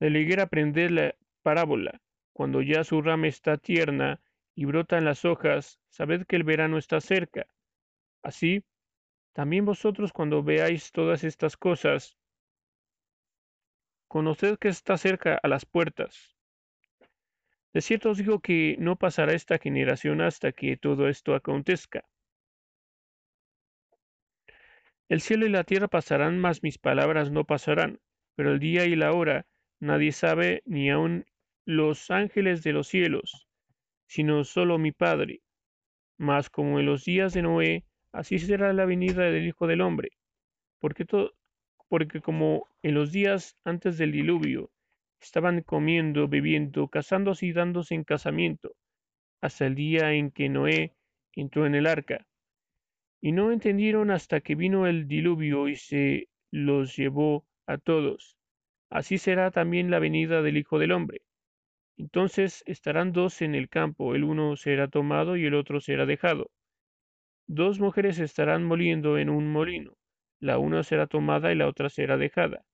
De 0.00 0.10
la 0.10 0.18
higuera 0.18 0.46
la 0.90 1.14
parábola. 1.42 2.02
Cuando 2.34 2.60
ya 2.60 2.84
su 2.84 3.00
rama 3.00 3.28
está 3.28 3.56
tierna 3.56 4.20
y 4.54 4.66
brotan 4.66 5.06
las 5.06 5.24
hojas, 5.24 5.80
sabed 5.88 6.26
que 6.26 6.36
el 6.36 6.44
verano 6.44 6.76
está 6.76 7.00
cerca. 7.00 7.46
Así, 8.22 8.62
también 9.32 9.64
vosotros 9.64 10.12
cuando 10.12 10.42
veáis 10.42 10.92
todas 10.92 11.24
estas 11.24 11.56
cosas, 11.56 12.18
conoced 14.08 14.58
que 14.58 14.68
está 14.68 14.98
cerca 14.98 15.40
a 15.42 15.48
las 15.48 15.64
puertas. 15.64 16.36
De 17.72 17.80
cierto 17.80 18.10
os 18.10 18.18
digo 18.18 18.40
que 18.40 18.76
no 18.78 18.96
pasará 18.96 19.32
esta 19.32 19.56
generación 19.56 20.20
hasta 20.20 20.52
que 20.52 20.76
todo 20.76 21.08
esto 21.08 21.34
acontezca. 21.34 22.04
El 25.10 25.20
cielo 25.20 25.46
y 25.46 25.50
la 25.50 25.64
tierra 25.64 25.88
pasarán, 25.88 26.38
mas 26.38 26.62
mis 26.62 26.78
palabras 26.78 27.30
no 27.30 27.44
pasarán. 27.44 28.00
Pero 28.36 28.52
el 28.52 28.58
día 28.58 28.86
y 28.86 28.96
la 28.96 29.12
hora 29.12 29.46
nadie 29.78 30.12
sabe, 30.12 30.62
ni 30.64 30.90
aun 30.90 31.26
los 31.66 32.10
ángeles 32.10 32.62
de 32.62 32.72
los 32.72 32.88
cielos, 32.88 33.46
sino 34.06 34.44
solo 34.44 34.78
mi 34.78 34.92
Padre. 34.92 35.42
Mas 36.16 36.48
como 36.48 36.80
en 36.80 36.86
los 36.86 37.04
días 37.04 37.34
de 37.34 37.42
Noé, 37.42 37.84
así 38.12 38.38
será 38.38 38.72
la 38.72 38.86
venida 38.86 39.24
del 39.24 39.46
Hijo 39.46 39.66
del 39.66 39.82
Hombre. 39.82 40.10
Porque, 40.78 41.04
porque 41.88 42.20
como 42.20 42.66
en 42.82 42.94
los 42.94 43.12
días 43.12 43.58
antes 43.64 43.98
del 43.98 44.12
diluvio, 44.12 44.70
estaban 45.20 45.60
comiendo, 45.62 46.28
bebiendo, 46.28 46.88
casándose 46.88 47.46
y 47.46 47.52
dándose 47.52 47.94
en 47.94 48.04
casamiento, 48.04 48.74
hasta 49.42 49.66
el 49.66 49.74
día 49.74 50.12
en 50.12 50.30
que 50.30 50.48
Noé 50.48 50.94
entró 51.34 51.66
en 51.66 51.74
el 51.74 51.86
arca 51.86 52.26
y 53.24 53.32
no 53.32 53.52
entendieron 53.52 54.10
hasta 54.10 54.42
que 54.42 54.54
vino 54.54 54.86
el 54.86 55.08
diluvio 55.08 55.66
y 55.66 55.76
se 55.76 56.28
los 56.50 56.94
llevó 56.94 57.46
a 57.66 57.78
todos. 57.78 58.36
Así 58.90 59.16
será 59.16 59.50
también 59.50 59.90
la 59.90 59.98
venida 59.98 60.42
del 60.42 60.58
Hijo 60.58 60.78
del 60.78 60.92
Hombre. 60.92 61.22
Entonces 61.96 62.62
estarán 62.66 63.12
dos 63.12 63.40
en 63.40 63.54
el 63.54 63.70
campo, 63.70 64.14
el 64.14 64.24
uno 64.24 64.56
será 64.56 64.88
tomado 64.88 65.38
y 65.38 65.46
el 65.46 65.54
otro 65.54 65.80
será 65.80 66.04
dejado. 66.04 66.50
Dos 67.46 67.80
mujeres 67.80 68.18
estarán 68.18 68.62
moliendo 68.62 69.16
en 69.16 69.30
un 69.30 69.50
molino, 69.50 69.96
la 70.38 70.58
una 70.58 70.82
será 70.82 71.06
tomada 71.06 71.50
y 71.50 71.54
la 71.54 71.66
otra 71.66 71.88
será 71.88 72.18
dejada. 72.18 72.66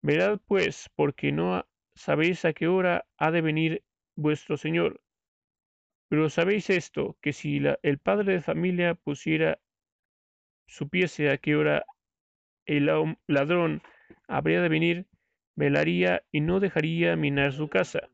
Verad 0.00 0.38
pues, 0.46 0.90
porque 0.94 1.32
no 1.32 1.66
sabéis 1.96 2.44
a 2.44 2.52
qué 2.52 2.68
hora 2.68 3.04
ha 3.16 3.32
de 3.32 3.40
venir 3.40 3.82
vuestro 4.14 4.56
Señor. 4.56 5.00
Pero 6.08 6.30
sabéis 6.30 6.70
esto, 6.70 7.16
que 7.20 7.32
si 7.32 7.60
el 7.82 7.98
padre 7.98 8.34
de 8.34 8.40
familia 8.40 8.94
pusiera, 8.94 9.58
supiese 10.66 11.30
a 11.30 11.38
qué 11.38 11.56
hora 11.56 11.84
el 12.66 12.86
ladrón 13.26 13.82
habría 14.26 14.62
de 14.62 14.68
venir, 14.68 15.06
velaría 15.54 16.22
y 16.30 16.40
no 16.40 16.60
dejaría 16.60 17.16
minar 17.16 17.52
su 17.52 17.68
casa. 17.68 18.08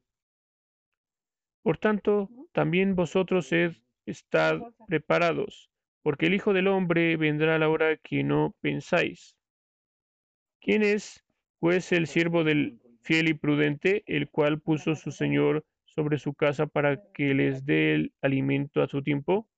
Por 1.63 1.79
tanto, 1.79 2.29
también 2.53 2.95
vosotros 2.95 3.49
sed, 3.49 3.73
estad 4.07 4.61
preparados, 4.87 5.71
porque 6.03 6.27
el 6.27 6.35
Hijo 6.35 6.53
del 6.53 6.69
Hombre 6.69 7.17
vendrá 7.17 7.55
a 7.55 7.59
la 7.59 7.69
hora 7.69 7.97
que 7.97 8.23
no 8.23 8.55
pensáis. 8.61 9.37
¿Quién 10.61 10.83
es, 10.83 11.25
pues, 11.59 11.93
el 11.93 12.07
siervo 12.07 12.45
del 12.45 12.81
fiel 13.03 13.29
y 13.29 13.35
prudente, 13.35 14.03
el 14.07 14.29
cual 14.29 14.61
puso 14.61 14.95
su 14.95 15.11
Señor 15.11 15.65
sobre 15.95 16.19
su 16.19 16.35
casa 16.35 16.67
para 16.67 17.01
que 17.13 17.35
les 17.35 17.65
dé 17.65 17.95
el 17.95 18.13
alimento 18.21 18.83
a 18.83 18.89
su 18.89 19.03
tiempo? 19.03 19.49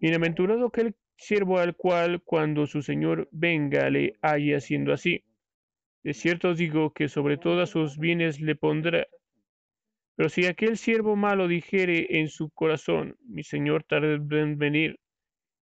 Bienaventurado 0.00 0.66
aquel 0.66 0.96
siervo 1.16 1.58
al 1.58 1.76
cual 1.76 2.22
cuando 2.22 2.66
su 2.66 2.82
señor 2.82 3.28
venga 3.30 3.88
le 3.90 4.14
haya 4.22 4.56
haciendo 4.56 4.92
así. 4.92 5.24
De 6.02 6.14
cierto 6.14 6.50
os 6.50 6.58
digo 6.58 6.92
que 6.92 7.08
sobre 7.08 7.36
todos 7.36 7.70
sus 7.70 7.98
bienes 7.98 8.40
le 8.40 8.56
pondrá. 8.56 9.06
Pero 10.16 10.28
si 10.28 10.46
aquel 10.46 10.76
siervo 10.76 11.16
malo 11.16 11.46
dijere 11.48 12.18
en 12.18 12.28
su 12.28 12.50
corazón, 12.50 13.16
mi 13.26 13.44
señor 13.44 13.84
tarde 13.84 14.14
en 14.14 14.58
venir, 14.58 14.98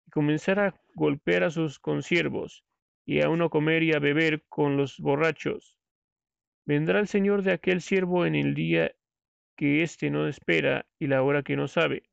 y 0.08 0.12
comenzara 0.12 0.68
a 0.68 0.82
golpear 0.96 1.44
a 1.44 1.52
sus 1.52 1.78
consiervos, 1.80 2.64
y 3.06 3.22
a 3.22 3.30
uno 3.30 3.50
comer 3.50 3.84
y 3.84 3.94
a 3.94 4.00
beber 4.00 4.44
con 4.48 4.78
los 4.78 4.98
borrachos, 5.00 5.78
vendrá 6.66 7.00
el 7.00 7.08
señor 7.08 7.44
de 7.44 7.52
aquel 7.52 7.82
siervo 7.82 8.26
en 8.26 8.36
el 8.36 8.54
día 8.54 8.92
que 9.60 9.84
éste 9.84 10.10
no 10.10 10.26
espera 10.26 10.86
y 11.00 11.08
la 11.08 11.22
hora 11.22 11.44
que 11.44 11.58
no 11.58 11.68
sabe. 11.68 12.04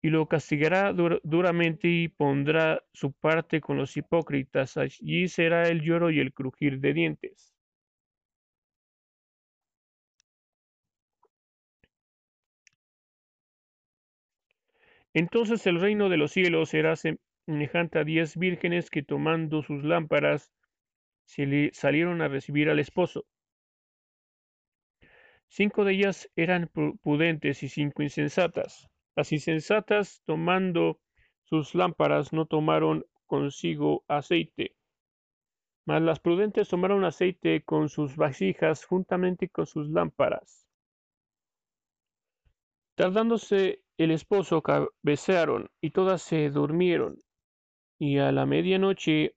Y 0.00 0.10
lo 0.10 0.28
castigará 0.28 0.92
duramente 0.92 1.88
y 1.88 2.06
pondrá 2.06 2.84
su 2.92 3.12
parte 3.12 3.60
con 3.60 3.76
los 3.76 3.96
hipócritas. 3.96 4.76
Allí 4.76 5.26
será 5.26 5.68
el 5.68 5.80
lloro 5.82 6.10
y 6.12 6.20
el 6.20 6.32
crujir 6.32 6.78
de 6.78 6.92
dientes. 6.94 7.52
Entonces 15.12 15.66
el 15.66 15.80
reino 15.80 16.08
de 16.08 16.16
los 16.18 16.30
cielos 16.32 16.68
será 16.70 16.94
semejante 16.94 17.98
a 17.98 18.04
diez 18.04 18.36
vírgenes 18.36 18.90
que 18.90 19.02
tomando 19.02 19.62
sus 19.62 19.82
lámparas 19.82 20.52
se 21.24 21.46
le 21.46 21.70
salieron 21.72 22.22
a 22.22 22.28
recibir 22.28 22.70
al 22.70 22.78
esposo. 22.78 23.26
Cinco 25.48 25.84
de 25.84 25.94
ellas 25.94 26.30
eran 26.36 26.70
prudentes 27.02 27.62
y 27.62 27.68
cinco 27.68 28.02
insensatas. 28.02 28.88
Las 29.16 29.32
insensatas, 29.32 30.22
tomando 30.24 31.00
sus 31.44 31.74
lámparas, 31.74 32.32
no 32.32 32.46
tomaron 32.46 33.04
consigo 33.26 34.04
aceite, 34.08 34.76
mas 35.86 36.02
las 36.02 36.20
prudentes 36.20 36.68
tomaron 36.68 37.04
aceite 37.04 37.62
con 37.62 37.88
sus 37.88 38.16
vasijas 38.16 38.84
juntamente 38.84 39.48
con 39.48 39.66
sus 39.66 39.88
lámparas. 39.88 40.66
Tardándose 42.94 43.82
el 43.96 44.10
esposo, 44.10 44.62
cabecearon 44.62 45.70
y 45.80 45.90
todas 45.90 46.20
se 46.22 46.50
durmieron. 46.50 47.18
Y 47.98 48.18
a 48.18 48.32
la 48.32 48.44
medianoche 48.44 49.34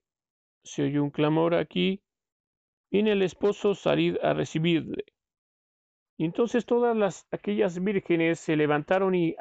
se 0.62 0.84
oyó 0.84 1.02
un 1.02 1.10
clamor 1.10 1.54
aquí, 1.54 2.02
viene 2.90 3.12
el 3.12 3.22
esposo, 3.22 3.74
salid 3.74 4.16
a 4.22 4.34
recibirle. 4.34 5.04
Entonces 6.24 6.66
todas 6.66 6.96
las, 6.96 7.26
aquellas 7.32 7.82
vírgenes 7.82 8.38
se 8.38 8.54
levantaron 8.54 9.12
y 9.14 9.34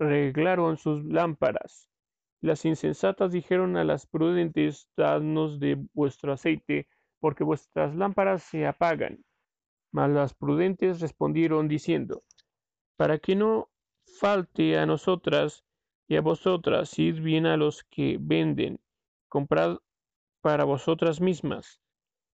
reglaron 0.00 0.76
sus 0.76 1.04
lámparas. 1.04 1.88
Las 2.40 2.64
insensatas 2.64 3.30
dijeron 3.30 3.76
a 3.76 3.84
las 3.84 4.04
prudentes, 4.04 4.88
dadnos 4.96 5.60
de 5.60 5.86
vuestro 5.92 6.32
aceite, 6.32 6.88
porque 7.20 7.44
vuestras 7.44 7.94
lámparas 7.94 8.42
se 8.42 8.66
apagan. 8.66 9.24
Mas 9.92 10.10
las 10.10 10.34
prudentes 10.34 11.00
respondieron 11.00 11.68
diciendo, 11.68 12.24
para 12.96 13.18
que 13.18 13.36
no 13.36 13.70
falte 14.18 14.76
a 14.76 14.86
nosotras 14.86 15.64
y 16.08 16.16
a 16.16 16.20
vosotras, 16.20 16.98
id 16.98 17.20
bien 17.20 17.46
a 17.46 17.56
los 17.56 17.84
que 17.84 18.18
venden, 18.20 18.80
comprad 19.28 19.78
para 20.42 20.64
vosotras 20.64 21.20
mismas. 21.20 21.80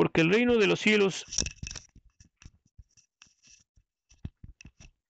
Porque 0.00 0.22
el 0.22 0.30
reino 0.30 0.56
de 0.56 0.66
los 0.66 0.80
cielos, 0.80 1.26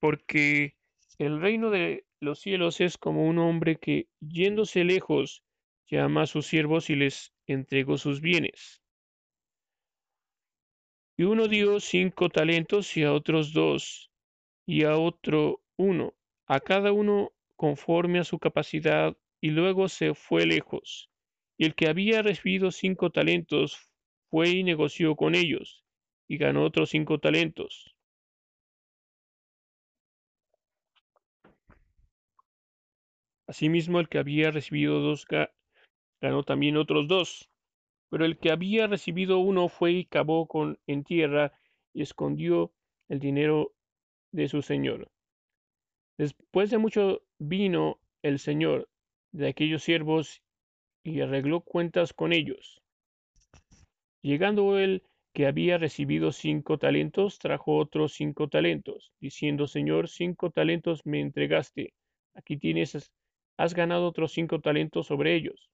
porque 0.00 0.74
el 1.16 1.40
reino 1.40 1.70
de 1.70 2.04
los 2.18 2.40
cielos 2.40 2.80
es 2.80 2.98
como 2.98 3.24
un 3.24 3.38
hombre 3.38 3.76
que, 3.76 4.08
yéndose 4.18 4.82
lejos, 4.82 5.44
llama 5.86 6.22
a 6.22 6.26
sus 6.26 6.48
siervos 6.48 6.90
y 6.90 6.96
les 6.96 7.32
entregó 7.46 7.98
sus 7.98 8.20
bienes. 8.20 8.82
Y 11.16 11.22
uno 11.22 11.46
dio 11.46 11.78
cinco 11.78 12.28
talentos 12.28 12.96
y 12.96 13.04
a 13.04 13.12
otros 13.12 13.52
dos, 13.52 14.10
y 14.66 14.82
a 14.82 14.98
otro 14.98 15.62
uno, 15.76 16.14
a 16.46 16.58
cada 16.58 16.90
uno 16.90 17.30
conforme 17.54 18.18
a 18.18 18.24
su 18.24 18.40
capacidad, 18.40 19.16
y 19.40 19.50
luego 19.50 19.88
se 19.88 20.14
fue 20.14 20.46
lejos. 20.46 21.08
Y 21.56 21.66
el 21.66 21.76
que 21.76 21.86
había 21.86 22.22
recibido 22.22 22.72
cinco 22.72 23.10
talentos 23.10 23.89
fue 24.30 24.50
y 24.50 24.62
negoció 24.62 25.16
con 25.16 25.34
ellos, 25.34 25.84
y 26.28 26.38
ganó 26.38 26.64
otros 26.64 26.90
cinco 26.90 27.18
talentos. 27.18 27.94
Asimismo, 33.46 33.98
el 33.98 34.08
que 34.08 34.18
había 34.18 34.52
recibido 34.52 35.00
dos 35.00 35.26
ganó 36.20 36.44
también 36.44 36.76
otros 36.76 37.08
dos. 37.08 37.50
Pero 38.08 38.24
el 38.24 38.38
que 38.38 38.52
había 38.52 38.86
recibido 38.86 39.38
uno 39.38 39.68
fue 39.68 39.92
y 39.92 40.04
cavó 40.04 40.46
con, 40.46 40.78
en 40.86 41.02
tierra 41.02 41.52
y 41.92 42.02
escondió 42.02 42.72
el 43.08 43.18
dinero 43.18 43.72
de 44.30 44.48
su 44.48 44.62
señor. 44.62 45.10
Después 46.16 46.70
de 46.70 46.78
mucho 46.78 47.22
vino 47.38 47.98
el 48.22 48.38
señor 48.38 48.88
de 49.32 49.48
aquellos 49.48 49.82
siervos 49.82 50.42
y 51.02 51.20
arregló 51.20 51.62
cuentas 51.62 52.12
con 52.12 52.32
ellos. 52.32 52.79
Llegando 54.22 54.78
él 54.78 55.02
que 55.32 55.46
había 55.46 55.78
recibido 55.78 56.32
cinco 56.32 56.78
talentos, 56.78 57.38
trajo 57.38 57.76
otros 57.76 58.12
cinco 58.14 58.48
talentos, 58.48 59.12
diciendo, 59.20 59.66
Señor, 59.66 60.08
cinco 60.08 60.50
talentos 60.50 61.06
me 61.06 61.20
entregaste, 61.20 61.94
aquí 62.34 62.56
tienes, 62.56 63.12
has 63.56 63.74
ganado 63.74 64.06
otros 64.06 64.32
cinco 64.32 64.60
talentos 64.60 65.06
sobre 65.06 65.34
ellos. 65.34 65.70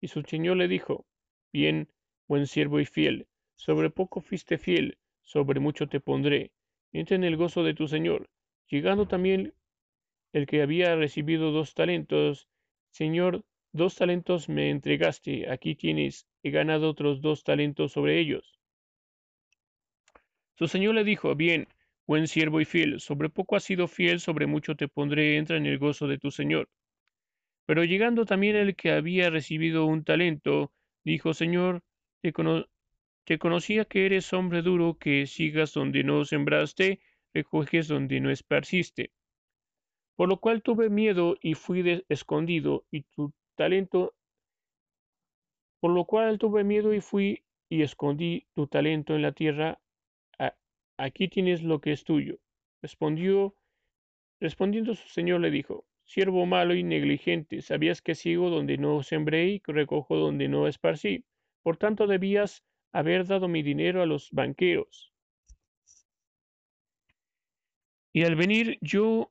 Y 0.00 0.08
su 0.08 0.22
señor 0.22 0.56
le 0.56 0.68
dijo, 0.68 1.06
Bien, 1.52 1.88
buen 2.28 2.46
siervo 2.46 2.78
y 2.78 2.86
fiel, 2.86 3.26
sobre 3.56 3.90
poco 3.90 4.20
fuiste 4.20 4.58
fiel, 4.58 4.98
sobre 5.22 5.60
mucho 5.60 5.88
te 5.88 6.00
pondré, 6.00 6.52
entra 6.92 7.16
en 7.16 7.24
el 7.24 7.36
gozo 7.36 7.64
de 7.64 7.74
tu 7.74 7.88
señor. 7.88 8.30
Llegando 8.68 9.08
también 9.08 9.54
el 10.32 10.46
que 10.46 10.62
había 10.62 10.94
recibido 10.94 11.52
dos 11.52 11.74
talentos, 11.74 12.48
Señor, 12.90 13.44
Dos 13.72 13.96
talentos 13.96 14.48
me 14.48 14.70
entregaste, 14.70 15.50
aquí 15.50 15.74
tienes, 15.74 16.26
he 16.42 16.50
ganado 16.50 16.90
otros 16.90 17.20
dos 17.20 17.44
talentos 17.44 17.92
sobre 17.92 18.18
ellos. 18.18 18.58
Su 20.56 20.66
señor 20.66 20.94
le 20.94 21.04
dijo, 21.04 21.34
bien, 21.34 21.68
buen 22.06 22.26
siervo 22.26 22.60
y 22.60 22.64
fiel, 22.64 23.00
sobre 23.00 23.28
poco 23.28 23.54
has 23.56 23.64
sido 23.64 23.86
fiel, 23.86 24.20
sobre 24.20 24.46
mucho 24.46 24.74
te 24.74 24.88
pondré, 24.88 25.36
entra 25.36 25.56
en 25.56 25.66
el 25.66 25.78
gozo 25.78 26.08
de 26.08 26.18
tu 26.18 26.30
señor. 26.30 26.68
Pero 27.68 27.84
llegando 27.84 28.24
también 28.24 28.56
el 28.56 28.74
que 28.74 28.92
había 28.92 29.28
recibido 29.28 29.84
un 29.84 30.02
talento, 30.02 30.72
dijo, 31.04 31.34
Señor, 31.34 31.82
te, 32.22 33.38
conocía 33.38 33.84
que 33.84 34.06
eres 34.06 34.32
hombre 34.32 34.62
duro, 34.62 34.96
que 34.98 35.26
sigas 35.26 35.74
donde 35.74 36.02
no 36.02 36.24
sembraste, 36.24 37.00
recoges 37.34 37.86
donde 37.86 38.20
no 38.20 38.30
esparciste. 38.30 39.12
Por 40.16 40.30
lo 40.30 40.40
cual 40.40 40.62
tuve 40.62 40.88
miedo 40.88 41.36
y 41.42 41.52
fui 41.52 42.02
escondido, 42.08 42.86
y 42.90 43.02
tu 43.02 43.34
talento, 43.58 44.14
por 45.80 45.90
lo 45.90 46.04
cual 46.04 46.38
tuve 46.38 46.62
miedo 46.62 46.94
y 46.94 47.00
fui 47.00 47.42
y 47.68 47.82
escondí 47.82 48.46
tu 48.54 48.68
talento 48.68 49.14
en 49.14 49.22
la 49.22 49.32
tierra. 49.32 49.80
Aquí 50.96 51.28
tienes 51.28 51.62
lo 51.62 51.80
que 51.80 51.92
es 51.92 52.04
tuyo. 52.04 52.38
Respondió, 52.82 53.54
respondiendo 54.40 54.94
su 54.94 55.08
señor 55.08 55.40
le 55.40 55.50
dijo, 55.50 55.84
siervo 56.04 56.46
malo 56.46 56.74
y 56.74 56.82
negligente, 56.82 57.60
sabías 57.62 58.00
que 58.00 58.14
sigo 58.14 58.48
donde 58.50 58.78
no 58.78 59.02
sembré 59.02 59.46
y 59.48 59.62
recojo 59.66 60.16
donde 60.16 60.48
no 60.48 60.66
esparcí. 60.66 61.24
Por 61.62 61.76
tanto 61.76 62.06
debías 62.06 62.64
haber 62.92 63.26
dado 63.26 63.48
mi 63.48 63.62
dinero 63.62 64.02
a 64.02 64.06
los 64.06 64.30
banqueros. 64.32 65.12
Y 68.12 68.24
al 68.24 68.34
venir 68.34 68.78
yo 68.80 69.30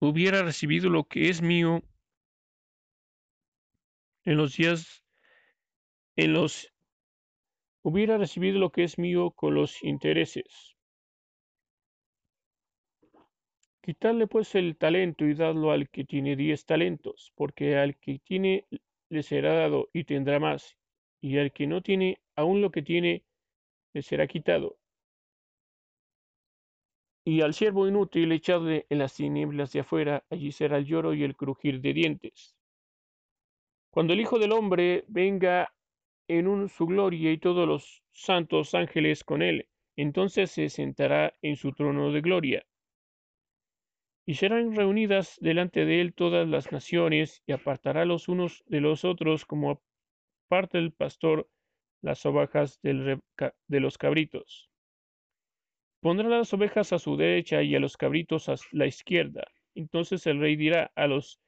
hubiera 0.00 0.42
recibido 0.42 0.88
lo 0.88 1.04
que 1.04 1.28
es 1.28 1.42
mío 1.42 1.82
en 4.24 4.36
los 4.36 4.56
días, 4.56 5.04
en 6.16 6.32
los, 6.32 6.72
hubiera 7.82 8.16
recibido 8.18 8.58
lo 8.58 8.70
que 8.70 8.84
es 8.84 8.98
mío 8.98 9.30
con 9.30 9.54
los 9.54 9.82
intereses. 9.84 10.76
Quitarle 13.82 14.26
pues 14.26 14.54
el 14.54 14.76
talento 14.76 15.24
y 15.24 15.34
dadlo 15.34 15.70
al 15.70 15.88
que 15.88 16.04
tiene 16.04 16.36
diez 16.36 16.64
talentos, 16.64 17.32
porque 17.34 17.76
al 17.76 17.96
que 17.98 18.18
tiene 18.20 18.66
le 19.08 19.22
será 19.22 19.54
dado 19.54 19.88
y 19.92 20.04
tendrá 20.04 20.38
más, 20.38 20.76
y 21.20 21.38
al 21.38 21.52
que 21.52 21.66
no 21.66 21.82
tiene, 21.82 22.20
aún 22.36 22.60
lo 22.60 22.70
que 22.70 22.82
tiene, 22.82 23.24
le 23.92 24.02
será 24.02 24.26
quitado 24.26 24.79
y 27.24 27.42
al 27.42 27.54
siervo 27.54 27.86
inútil 27.86 28.32
echadle 28.32 28.86
en 28.88 28.98
las 28.98 29.14
tinieblas 29.14 29.72
de 29.72 29.80
afuera, 29.80 30.24
allí 30.30 30.52
será 30.52 30.78
el 30.78 30.86
lloro 30.86 31.14
y 31.14 31.22
el 31.22 31.36
crujir 31.36 31.80
de 31.80 31.92
dientes. 31.92 32.56
Cuando 33.90 34.12
el 34.12 34.20
Hijo 34.20 34.38
del 34.38 34.52
Hombre 34.52 35.04
venga 35.08 35.74
en 36.28 36.46
un, 36.46 36.68
su 36.68 36.86
gloria 36.86 37.32
y 37.32 37.38
todos 37.38 37.66
los 37.66 38.02
santos 38.12 38.74
ángeles 38.74 39.24
con 39.24 39.42
él, 39.42 39.68
entonces 39.96 40.50
se 40.50 40.68
sentará 40.68 41.34
en 41.42 41.56
su 41.56 41.72
trono 41.72 42.12
de 42.12 42.20
gloria. 42.20 42.66
Y 44.26 44.34
serán 44.34 44.74
reunidas 44.76 45.36
delante 45.40 45.84
de 45.84 46.00
él 46.00 46.14
todas 46.14 46.48
las 46.48 46.70
naciones, 46.70 47.42
y 47.46 47.52
apartará 47.52 48.04
los 48.04 48.28
unos 48.28 48.62
de 48.66 48.80
los 48.80 49.04
otros 49.04 49.44
como 49.44 49.82
parte 50.48 50.78
el 50.78 50.92
pastor 50.92 51.48
las 52.00 52.24
ovejas 52.24 52.80
de 52.82 53.80
los 53.80 53.98
cabritos. 53.98 54.69
Pondrá 56.00 56.28
las 56.28 56.52
ovejas 56.54 56.92
a 56.92 56.98
su 56.98 57.16
derecha 57.16 57.62
y 57.62 57.74
a 57.74 57.80
los 57.80 57.96
cabritos 57.96 58.48
a 58.48 58.54
la 58.72 58.86
izquierda. 58.86 59.46
Entonces 59.74 60.26
el 60.26 60.40
rey 60.40 60.56
dirá 60.56 60.90
a 60.94 61.06
los 61.06 61.40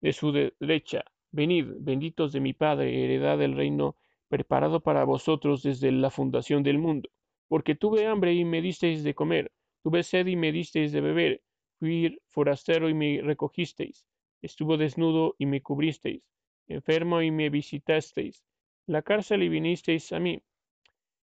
de 0.00 0.12
su 0.12 0.32
derecha, 0.32 1.04
Venid, 1.30 1.66
benditos 1.80 2.32
de 2.32 2.40
mi 2.40 2.54
Padre, 2.54 3.04
heredad 3.04 3.36
del 3.36 3.54
reino 3.54 3.96
preparado 4.28 4.80
para 4.80 5.04
vosotros 5.04 5.62
desde 5.62 5.92
la 5.92 6.10
fundación 6.10 6.62
del 6.62 6.78
mundo. 6.78 7.10
Porque 7.48 7.74
tuve 7.74 8.06
hambre 8.06 8.32
y 8.32 8.44
me 8.44 8.62
disteis 8.62 9.02
de 9.04 9.14
comer, 9.14 9.52
tuve 9.82 10.02
sed 10.02 10.26
y 10.26 10.36
me 10.36 10.52
disteis 10.52 10.90
de 10.92 11.02
beber, 11.02 11.42
fui 11.78 12.18
forastero 12.28 12.88
y 12.88 12.94
me 12.94 13.20
recogisteis, 13.22 14.06
estuvo 14.40 14.78
desnudo 14.78 15.34
y 15.38 15.46
me 15.46 15.60
cubristeis, 15.60 16.22
enfermo 16.66 17.20
y 17.20 17.30
me 17.30 17.50
visitasteis, 17.50 18.42
la 18.86 19.02
cárcel 19.02 19.42
y 19.42 19.48
vinisteis 19.50 20.12
a 20.12 20.18
mí. 20.18 20.42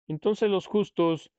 Entonces 0.07 0.51
los 0.51 0.67
justos 0.67 1.31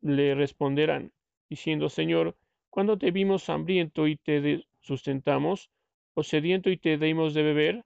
le 0.00 0.34
responderán, 0.34 1.12
diciendo, 1.48 1.88
Señor, 1.88 2.36
¿cuándo 2.70 2.98
te 2.98 3.10
vimos 3.10 3.48
hambriento 3.48 4.06
y 4.06 4.16
te 4.16 4.64
sustentamos, 4.80 5.70
o 6.14 6.22
sediento 6.22 6.70
y 6.70 6.76
te 6.76 6.98
dimos 6.98 7.34
de 7.34 7.42
beber? 7.42 7.84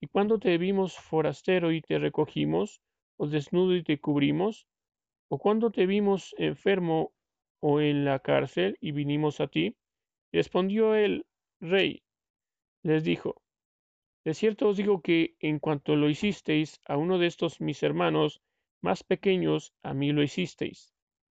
¿Y 0.00 0.06
cuándo 0.06 0.38
te 0.38 0.56
vimos 0.58 0.96
forastero 0.96 1.72
y 1.72 1.82
te 1.82 1.98
recogimos, 1.98 2.80
o 3.16 3.26
desnudo 3.26 3.76
y 3.76 3.82
te 3.82 3.98
cubrimos? 3.98 4.66
¿O 5.28 5.38
cuándo 5.38 5.70
te 5.70 5.86
vimos 5.86 6.34
enfermo 6.38 7.12
o 7.60 7.80
en 7.80 8.04
la 8.04 8.18
cárcel 8.18 8.76
y 8.80 8.92
vinimos 8.92 9.40
a 9.40 9.48
ti? 9.48 9.76
Respondió 10.32 10.94
el 10.94 11.26
rey, 11.60 12.02
les 12.82 13.04
dijo, 13.04 13.42
de 14.24 14.34
cierto 14.34 14.68
os 14.68 14.76
digo 14.76 15.00
que 15.02 15.34
en 15.40 15.58
cuanto 15.58 15.96
lo 15.96 16.08
hicisteis 16.08 16.80
a 16.86 16.96
uno 16.96 17.18
de 17.18 17.26
estos 17.26 17.60
mis 17.60 17.82
hermanos 17.82 18.42
más 18.82 19.02
pequeños, 19.02 19.72
a 19.82 19.94
mí 19.94 20.12
lo 20.12 20.22
hicisteis. 20.22 20.94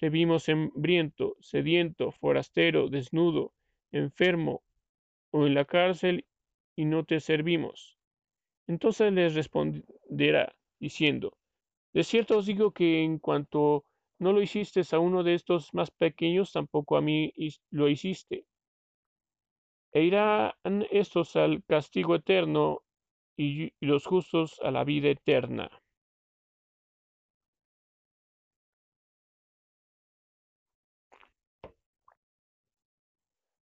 te 0.00 0.08
vimos 0.08 0.48
hambriento, 0.48 1.36
sediento, 1.40 2.10
forastero, 2.10 2.88
desnudo, 2.88 3.52
enfermo 3.92 4.62
o 5.30 5.46
en 5.46 5.54
la 5.54 5.66
cárcel 5.66 6.24
y 6.74 6.86
no 6.86 7.04
te 7.04 7.20
servimos? 7.20 7.98
Entonces 8.66 9.12
les 9.12 9.34
responderá, 9.34 10.56
diciendo, 10.78 11.36
De 11.92 12.02
cierto 12.02 12.38
os 12.38 12.46
digo 12.46 12.72
que 12.72 13.02
en 13.02 13.18
cuanto 13.18 13.84
no 14.18 14.32
lo 14.32 14.40
hiciste 14.40 14.82
a 14.92 14.98
uno 14.98 15.22
de 15.22 15.34
estos 15.34 15.74
más 15.74 15.90
pequeños, 15.90 16.52
tampoco 16.52 16.96
a 16.96 17.02
mí 17.02 17.32
lo 17.70 17.88
hiciste. 17.88 18.46
E 19.92 20.02
irán 20.04 20.52
estos 20.90 21.36
al 21.36 21.62
castigo 21.64 22.14
eterno 22.14 22.82
y 23.36 23.72
los 23.80 24.06
justos 24.06 24.60
a 24.62 24.70
la 24.70 24.84
vida 24.84 25.08
eterna. 25.10 25.79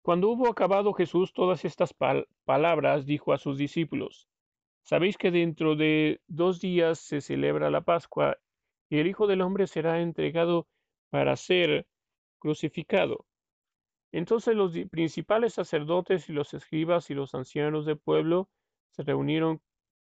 Cuando 0.09 0.31
hubo 0.31 0.49
acabado 0.49 0.94
Jesús 0.94 1.35
todas 1.35 1.66
estas 1.66 1.94
palabras, 2.47 3.05
dijo 3.05 3.35
a 3.35 3.37
sus 3.37 3.59
discípulos, 3.59 4.27
Sabéis 4.83 5.18
que 5.18 5.31
dentro 5.31 5.77
de 5.77 6.23
dos 6.27 6.62
días 6.62 6.99
se 6.99 7.21
celebra 7.21 7.68
la 7.68 7.83
Pascua 7.83 8.38
y 8.88 9.01
el 9.01 9.07
Hijo 9.07 9.27
del 9.27 9.42
Hombre 9.42 9.66
será 9.66 10.01
entregado 10.01 10.66
para 11.11 11.37
ser 11.37 11.87
crucificado. 12.38 13.27
Entonces 14.11 14.57
los 14.57 14.73
principales 14.90 15.53
sacerdotes 15.53 16.31
y 16.31 16.33
los 16.33 16.55
escribas 16.55 17.11
y 17.11 17.14
los 17.14 17.35
ancianos 17.35 17.85
del 17.85 17.99
pueblo 17.99 18.49
se 18.92 19.03
reunieron 19.03 19.61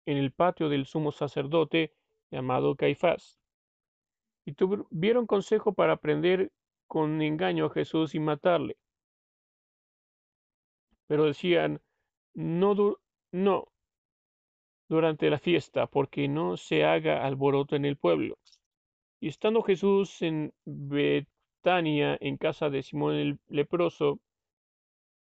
en 0.06 0.16
el 0.16 0.32
patio 0.32 0.70
del 0.70 0.86
sumo 0.86 1.12
sacerdote 1.12 1.94
llamado 2.32 2.78
Caifás, 2.78 3.38
y 4.46 4.54
tuvieron 4.54 5.28
consejo 5.28 5.74
para 5.74 5.98
prender 5.98 6.54
con 6.88 7.22
engaño 7.22 7.66
a 7.66 7.72
Jesús 7.72 8.16
y 8.16 8.22
matarle. 8.22 8.78
Pero 11.10 11.26
decían, 11.26 11.82
no, 12.36 13.00
no 13.32 13.68
durante 14.88 15.32
la 15.32 15.40
fiesta, 15.40 15.88
porque 15.88 16.28
no 16.28 16.56
se 16.56 16.86
haga 16.86 17.26
alboroto 17.26 17.76
en 17.76 17.86
el 17.86 17.98
pueblo. 17.98 18.38
Y 19.20 19.30
estando 19.30 19.64
Jesús 19.64 20.22
en 20.22 20.54
Betania, 20.66 22.16
en 22.22 22.38
casa 22.38 22.70
de 22.70 22.84
Simón 22.84 23.16
el 23.16 23.40
leproso, 23.48 24.20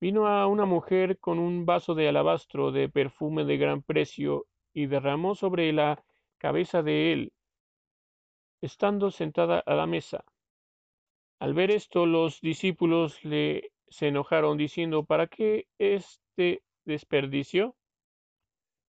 vino 0.01 0.27
a 0.27 0.49
una 0.49 0.65
mujer 0.65 1.21
con 1.21 1.39
un 1.39 1.65
vaso 1.65 1.95
de 1.95 2.09
alabastro 2.09 2.73
de 2.73 2.89
perfume 2.89 3.45
de 3.45 3.57
gran 3.57 3.83
precio 3.83 4.47
y 4.75 4.87
derramó 4.87 5.37
sobre 5.37 5.73
la 5.73 6.03
cabeza 6.39 6.83
de 6.83 7.13
él, 7.13 7.33
estando 8.61 9.13
sentada 9.13 9.61
a 9.61 9.75
la 9.77 9.87
mesa. 9.87 10.25
Al 11.39 11.55
ver 11.55 11.71
esto, 11.71 12.05
los 12.05 12.41
discípulos 12.41 13.25
le 13.25 13.71
se 13.91 14.09
enojaron 14.09 14.59
diciendo, 14.59 15.05
¿para 15.05 15.27
qué 15.27 15.67
este 15.79 16.63
desperdicio? 16.85 17.77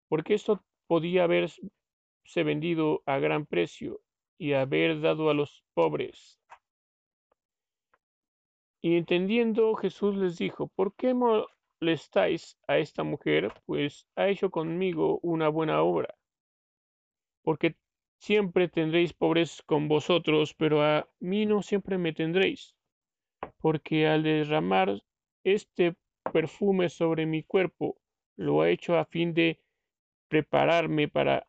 Porque 0.07 0.33
esto 0.33 0.63
podía 0.87 1.25
haberse 1.25 1.61
vendido 2.35 3.03
a 3.05 3.19
gran 3.19 3.45
precio 3.45 4.01
y 4.37 4.53
haber 4.53 5.01
dado 5.01 5.29
a 5.29 5.33
los 5.33 5.63
pobres. 5.73 6.39
Y 8.81 8.95
entendiendo 8.95 9.75
Jesús 9.75 10.15
les 10.15 10.37
dijo, 10.37 10.69
¿por 10.69 10.95
qué 10.95 11.13
molestáis 11.13 12.57
a 12.67 12.77
esta 12.77 13.03
mujer? 13.03 13.53
Pues 13.65 14.07
ha 14.15 14.29
hecho 14.29 14.49
conmigo 14.49 15.19
una 15.21 15.49
buena 15.49 15.81
obra. 15.81 16.15
Porque 17.43 17.75
siempre 18.19 18.69
tendréis 18.69 19.13
pobres 19.13 19.61
con 19.65 19.87
vosotros, 19.89 20.53
pero 20.53 20.81
a 20.81 21.09
mí 21.19 21.45
no 21.45 21.61
siempre 21.61 21.97
me 21.97 22.13
tendréis. 22.13 22.75
Porque 23.61 24.07
al 24.07 24.23
derramar 24.23 25.03
este 25.43 25.95
perfume 26.31 26.89
sobre 26.89 27.25
mi 27.25 27.43
cuerpo, 27.43 27.97
lo 28.37 28.61
ha 28.61 28.69
hecho 28.69 28.97
a 28.97 29.05
fin 29.05 29.33
de 29.33 29.59
prepararme 30.29 31.07
para 31.07 31.47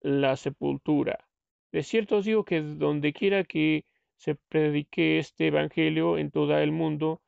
la 0.00 0.36
sepultura. 0.36 1.28
De 1.70 1.82
cierto 1.82 2.18
os 2.18 2.24
digo 2.24 2.44
que 2.44 2.60
donde 2.60 3.12
quiera 3.12 3.44
que 3.44 3.84
se 4.16 4.34
predique 4.34 5.18
este 5.18 5.48
Evangelio 5.48 6.16
en 6.16 6.30
todo 6.30 6.56
el 6.58 6.72
mundo, 6.72 7.20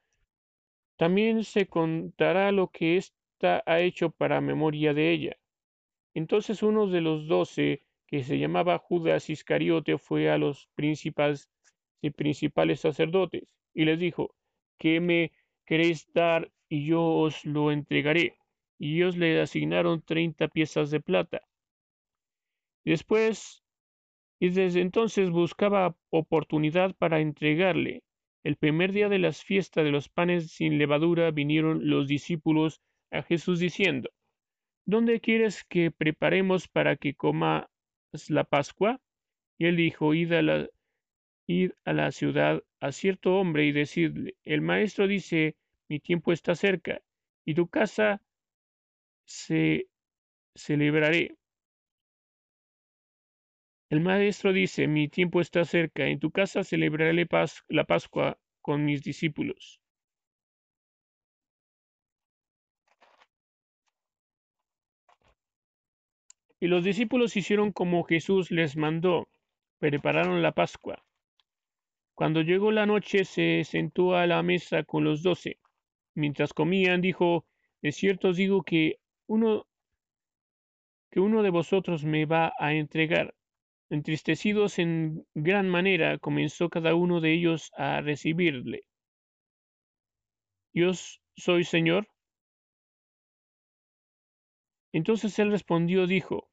también 0.97 1.45
se 1.45 1.67
contará 1.67 2.53
lo 2.53 2.69
que 2.69 2.97
ésta 2.97 3.63
ha 3.67 3.81
hecho 3.81 4.11
para 4.11 4.41
memoria 4.41 4.95
de 4.95 5.11
ella. 5.11 5.37
Entonces 6.15 6.63
uno 6.63 6.87
de 6.87 7.01
los 7.01 7.27
doce, 7.27 7.83
que 8.07 8.23
se 8.23 8.39
llamaba 8.39 8.79
Judas 8.79 9.29
Iscariote, 9.29 9.99
fue 9.99 10.31
a 10.31 10.39
los 10.39 10.69
principales 10.75 11.51
y 12.01 12.11
principales 12.11 12.81
sacerdotes 12.81 13.45
y 13.75 13.85
les 13.85 13.99
dijo, 13.99 14.35
¿qué 14.79 15.01
me 15.01 15.33
queréis 15.67 16.11
dar 16.13 16.51
y 16.69 16.87
yo 16.87 17.03
os 17.05 17.45
lo 17.45 17.73
entregaré? 17.73 18.37
Y 18.79 18.97
ellos 18.97 19.17
le 19.17 19.41
asignaron 19.41 20.03
treinta 20.03 20.49
piezas 20.49 20.91
de 20.91 21.01
plata. 21.01 21.43
Después 22.85 23.65
y 24.41 24.51
desde 24.51 24.81
entonces 24.81 25.31
buscaba 25.31 25.97
oportunidad 26.11 26.95
para 26.97 27.21
entregarle. 27.21 28.03
El 28.43 28.57
primer 28.57 28.93
día 28.93 29.09
de 29.09 29.19
las 29.19 29.43
fiestas 29.43 29.85
de 29.85 29.91
los 29.91 30.09
panes 30.09 30.53
sin 30.53 30.77
levadura 30.77 31.31
vinieron 31.31 31.89
los 31.89 32.09
discípulos 32.09 32.83
a 33.11 33.23
Jesús 33.23 33.59
diciendo, 33.59 34.11
¿Dónde 34.87 35.21
quieres 35.21 35.65
que 35.65 35.91
preparemos 35.91 36.69
para 36.69 36.97
que 36.97 37.15
comas 37.15 37.67
la 38.29 38.45
Pascua? 38.45 39.01
Y 39.57 39.65
él 39.65 39.77
dijo, 39.77 40.13
id 40.13 40.33
a 40.33 40.43
la, 40.43 40.69
id 41.47 41.73
a 41.85 41.93
la 41.93 42.11
ciudad 42.13 42.63
a 42.81 42.93
cierto 42.93 43.37
hombre 43.37 43.65
y 43.67 43.73
decidle, 43.73 44.37
el 44.45 44.61
maestro 44.61 45.07
dice, 45.07 45.57
mi 45.89 46.01
tiempo 46.01 46.33
está 46.33 46.55
cerca, 46.55 47.03
y 47.45 47.55
tu 47.55 47.69
casa 47.69 48.23
se 49.25 49.89
celebraré. 50.55 51.37
El 53.91 54.01
maestro 54.01 54.53
dice, 54.53 54.89
mi 54.89 55.09
tiempo 55.09 55.41
está 55.41 55.65
cerca, 55.65 56.07
en 56.07 56.19
tu 56.19 56.31
casa 56.31 56.65
celebraré 56.65 57.27
la 57.69 57.85
Pascua 57.85 58.39
con 58.61 58.85
mis 58.85 59.03
discípulos. 59.03 59.81
Y 66.59 66.67
los 66.67 66.83
discípulos 66.83 67.37
hicieron 67.37 67.73
como 67.73 68.05
Jesús 68.05 68.51
les 68.51 68.77
mandó, 68.77 69.29
prepararon 69.79 70.41
la 70.43 70.53
Pascua. 70.53 71.05
Cuando 72.15 72.43
llegó 72.43 72.71
la 72.71 72.87
noche 72.87 73.25
se 73.25 73.65
sentó 73.65 74.15
a 74.15 74.27
la 74.27 74.43
mesa 74.43 74.85
con 74.85 75.05
los 75.05 75.23
doce. 75.23 75.59
Mientras 76.15 76.53
comían, 76.53 77.01
dijo, 77.01 77.45
de 77.83 77.91
cierto 77.91 78.29
os 78.29 78.37
digo 78.37 78.63
que 78.63 79.01
uno, 79.27 79.67
que 81.11 81.21
uno 81.21 81.43
de 81.43 81.51
vosotros 81.51 82.05
me 82.05 82.25
va 82.25 82.53
a 82.59 82.75
entregar. 82.75 83.35
Entristecidos 83.91 84.79
en 84.79 85.27
gran 85.35 85.69
manera, 85.69 86.19
comenzó 86.19 86.69
cada 86.69 86.95
uno 86.95 87.21
de 87.21 87.33
ellos 87.35 87.73
a 87.77 88.01
recibirle. 88.01 88.83
¿Dios 90.73 91.21
soy 91.37 91.65
Señor? 91.65 92.09
Entonces 94.93 95.37
él 95.41 95.51
respondió, 95.51 96.07
dijo, 96.07 96.49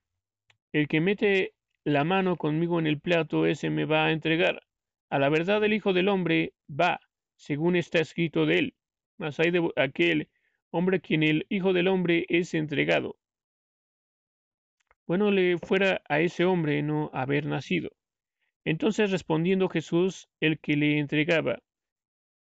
El 0.74 0.88
que 0.88 1.02
mete 1.02 1.54
la 1.84 2.04
mano 2.04 2.36
conmigo 2.36 2.80
en 2.80 2.88
el 2.88 3.00
plato, 3.00 3.46
ese 3.46 3.70
me 3.70 3.86
va 3.86 4.06
a 4.06 4.12
entregar. 4.12 4.62
A 5.12 5.20
la 5.20 5.28
verdad 5.28 5.62
el 5.64 5.74
Hijo 5.74 5.92
del 5.92 6.08
Hombre 6.08 6.54
va, 6.68 7.02
según 7.36 7.76
está 7.76 8.00
escrito 8.00 8.46
de 8.46 8.60
él. 8.60 8.76
Mas 9.18 9.40
hay 9.42 9.52
de 9.52 9.70
aquel 9.76 10.30
hombre 10.72 11.02
quien 11.02 11.22
el 11.22 11.46
Hijo 11.50 11.74
del 11.74 11.90
Hombre 11.90 12.26
es 12.30 12.54
entregado. 12.54 13.18
Bueno 15.06 15.30
le 15.30 15.58
fuera 15.58 16.02
a 16.08 16.22
ese 16.22 16.46
hombre 16.46 16.82
no 16.82 17.10
haber 17.14 17.46
nacido. 17.46 17.92
Entonces 18.64 19.12
respondiendo 19.12 19.68
Jesús, 19.68 20.30
el 20.40 20.60
que 20.60 20.78
le 20.78 20.98
entregaba, 20.98 21.60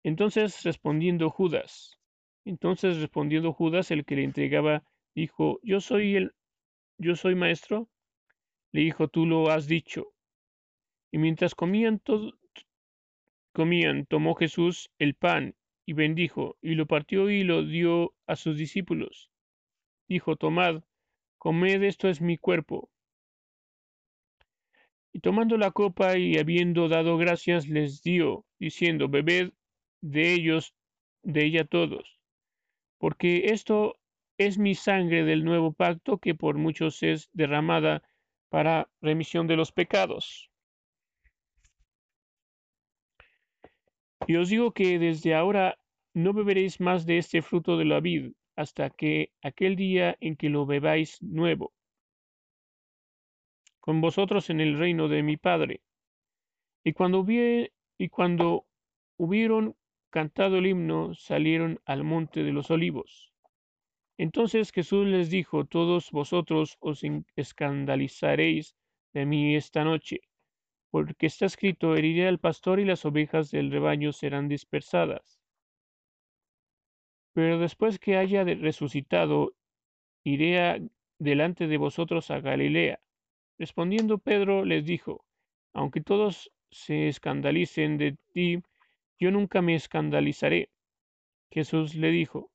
Entonces 0.04 0.62
respondiendo 0.62 1.30
Judas, 1.30 1.98
entonces 2.44 3.00
respondiendo 3.00 3.52
Judas, 3.52 3.90
el 3.90 4.04
que 4.04 4.14
le 4.14 4.22
entregaba, 4.22 4.84
dijo, 5.16 5.58
yo 5.64 5.80
soy 5.80 6.14
el, 6.14 6.34
yo 6.98 7.16
soy 7.16 7.34
maestro. 7.34 7.88
Le 8.70 8.82
dijo, 8.82 9.08
tú 9.08 9.26
lo 9.26 9.50
has 9.50 9.66
dicho. 9.66 10.12
Y 11.10 11.18
mientras 11.18 11.54
comían 11.54 11.98
todo, 11.98 12.32
comían, 13.54 14.04
tomó 14.04 14.34
Jesús 14.34 14.90
el 14.98 15.14
pan 15.14 15.54
y 15.86 15.94
bendijo, 15.94 16.56
y 16.60 16.74
lo 16.74 16.86
partió 16.86 17.30
y 17.30 17.44
lo 17.44 17.64
dio 17.64 18.12
a 18.26 18.36
sus 18.36 18.58
discípulos. 18.58 19.30
Dijo, 20.08 20.36
tomad, 20.36 20.82
comed, 21.38 21.82
esto 21.84 22.08
es 22.08 22.20
mi 22.20 22.36
cuerpo. 22.36 22.90
Y 25.12 25.20
tomando 25.20 25.56
la 25.56 25.70
copa 25.70 26.18
y 26.18 26.36
habiendo 26.36 26.88
dado 26.88 27.16
gracias, 27.16 27.68
les 27.68 28.02
dio, 28.02 28.44
diciendo, 28.58 29.08
bebed 29.08 29.52
de 30.00 30.34
ellos, 30.34 30.74
de 31.22 31.46
ella 31.46 31.64
todos, 31.64 32.20
porque 32.98 33.46
esto 33.52 33.96
es 34.36 34.58
mi 34.58 34.74
sangre 34.74 35.24
del 35.24 35.44
nuevo 35.44 35.72
pacto 35.72 36.18
que 36.18 36.34
por 36.34 36.56
muchos 36.58 37.02
es 37.04 37.30
derramada 37.32 38.02
para 38.48 38.90
remisión 39.00 39.46
de 39.46 39.56
los 39.56 39.70
pecados. 39.70 40.50
Y 44.26 44.37
os 44.37 44.48
digo 44.48 44.72
que 44.72 44.98
desde 44.98 45.34
ahora 45.34 45.78
no 46.14 46.32
beberéis 46.32 46.80
más 46.80 47.06
de 47.06 47.18
este 47.18 47.42
fruto 47.42 47.76
de 47.76 47.84
la 47.84 48.00
vid 48.00 48.32
hasta 48.56 48.90
que 48.90 49.30
aquel 49.42 49.76
día 49.76 50.16
en 50.20 50.37
que 50.37 50.48
lo 50.48 50.64
bebáis 50.66 51.20
nuevo 51.22 51.72
con 53.84 54.00
vosotros 54.00 54.48
en 54.48 54.60
el 54.60 54.78
reino 54.78 55.08
de 55.08 55.22
mi 55.22 55.37
Padre. 55.37 55.82
Y 56.84 56.94
cuando, 56.94 57.22
y 57.28 58.08
cuando 58.08 58.64
hubieron 59.18 59.76
cantado 60.08 60.56
el 60.56 60.68
himno, 60.68 61.12
salieron 61.12 61.78
al 61.84 62.02
monte 62.02 62.44
de 62.44 62.52
los 62.52 62.70
olivos. 62.70 63.34
Entonces 64.16 64.72
Jesús 64.72 65.06
les 65.06 65.28
dijo, 65.28 65.66
todos 65.66 66.10
vosotros 66.12 66.78
os 66.80 67.02
escandalizaréis 67.37 68.74
de 69.12 69.26
mí 69.26 69.54
esta 69.54 69.84
noche, 69.84 70.22
porque 70.94 71.26
está 71.26 71.46
escrito, 71.46 71.96
heriré 71.96 72.28
al 72.28 72.38
pastor 72.38 72.78
y 72.78 72.85
las 72.85 73.04
ovejas 73.04 73.50
del 73.50 73.72
rebaño 73.72 74.12
serán 74.12 74.46
dispersadas. 74.46 75.40
Pero 77.33 77.59
después 77.59 77.98
que 77.98 78.16
haya 78.16 78.44
resucitado, 78.44 79.54
iré 80.22 80.88
delante 81.18 81.66
de 81.66 81.78
vosotros 81.78 82.30
a 82.30 82.38
Galilea. 82.38 83.00
Respondiendo 83.59 84.18
Pedro 84.18 84.64
les 84.64 84.85
dijo, 84.85 85.24
aunque 85.72 86.00
todos 86.00 86.52
se 86.70 87.09
escandalicen 87.09 87.98
de 87.98 88.16
ti, 88.33 88.62
yo 89.18 89.33
nunca 89.33 89.62
me 89.62 89.74
escandalizaré. 89.74 90.70
Jesús 91.50 91.96
le 91.96 92.12
dijo, 92.12 92.52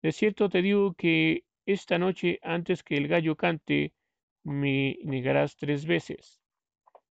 de 0.00 0.12
cierto 0.12 0.48
te 0.48 0.62
digo 0.62 0.94
que 0.94 1.44
esta 1.66 1.98
noche 1.98 2.38
antes 2.40 2.82
que 2.82 2.96
el 2.96 3.08
gallo 3.08 3.36
cante, 3.36 3.92
me 4.42 4.96
negarás 5.02 5.58
tres 5.58 5.84
veces. 5.84 6.43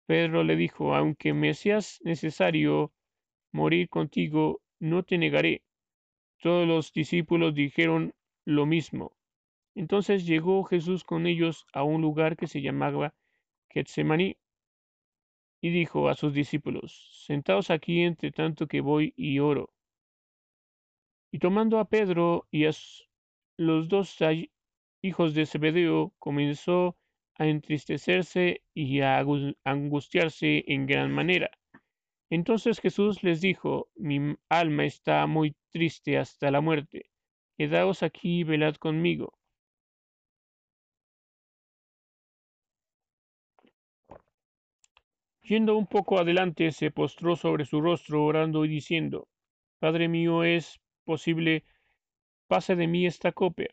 Pedro 0.06 0.44
le 0.44 0.56
dijo, 0.56 0.94
aunque 0.94 1.32
me 1.32 1.54
seas 1.54 2.00
necesario 2.02 2.92
morir 3.52 3.88
contigo, 3.88 4.60
no 4.78 5.02
te 5.02 5.18
negaré. 5.18 5.62
Todos 6.40 6.68
los 6.68 6.92
discípulos 6.92 7.54
dijeron 7.54 8.14
lo 8.44 8.66
mismo. 8.66 9.16
Entonces 9.74 10.26
llegó 10.26 10.62
Jesús 10.64 11.04
con 11.04 11.26
ellos 11.26 11.66
a 11.72 11.82
un 11.82 12.02
lugar 12.02 12.36
que 12.36 12.46
se 12.46 12.60
llamaba 12.60 13.14
Getsemaní 13.70 14.36
y 15.60 15.70
dijo 15.70 16.10
a 16.10 16.14
sus 16.14 16.34
discípulos, 16.34 17.24
Sentaos 17.26 17.70
aquí 17.70 18.02
entre 18.02 18.30
tanto 18.30 18.66
que 18.66 18.82
voy 18.82 19.14
y 19.16 19.38
oro. 19.38 19.72
Y 21.32 21.38
tomando 21.38 21.78
a 21.78 21.86
Pedro 21.86 22.46
y 22.50 22.66
a 22.66 22.72
los 23.56 23.88
dos 23.88 24.18
hijos 25.00 25.34
de 25.34 25.46
Zebedeo, 25.46 26.12
comenzó 26.18 26.96
a 27.36 27.46
entristecerse 27.46 28.62
y 28.74 29.00
a 29.00 29.24
angustiarse 29.64 30.64
en 30.66 30.86
gran 30.86 31.10
manera. 31.12 31.50
Entonces 32.30 32.80
Jesús 32.80 33.22
les 33.22 33.40
dijo, 33.40 33.88
Mi 33.96 34.36
alma 34.48 34.84
está 34.84 35.26
muy 35.26 35.54
triste 35.70 36.18
hasta 36.18 36.50
la 36.50 36.60
muerte. 36.60 37.10
Quedaos 37.56 38.02
aquí 38.02 38.40
y 38.40 38.44
velad 38.44 38.76
conmigo. 38.76 39.34
Yendo 45.42 45.76
un 45.76 45.86
poco 45.86 46.18
adelante, 46.18 46.72
se 46.72 46.90
postró 46.90 47.36
sobre 47.36 47.66
su 47.66 47.80
rostro, 47.80 48.24
orando 48.24 48.64
y 48.64 48.68
diciendo, 48.68 49.28
Padre 49.78 50.08
mío, 50.08 50.42
es 50.42 50.80
posible, 51.04 51.64
pase 52.48 52.76
de 52.76 52.86
mí 52.86 53.06
esta 53.06 53.30
copa, 53.32 53.64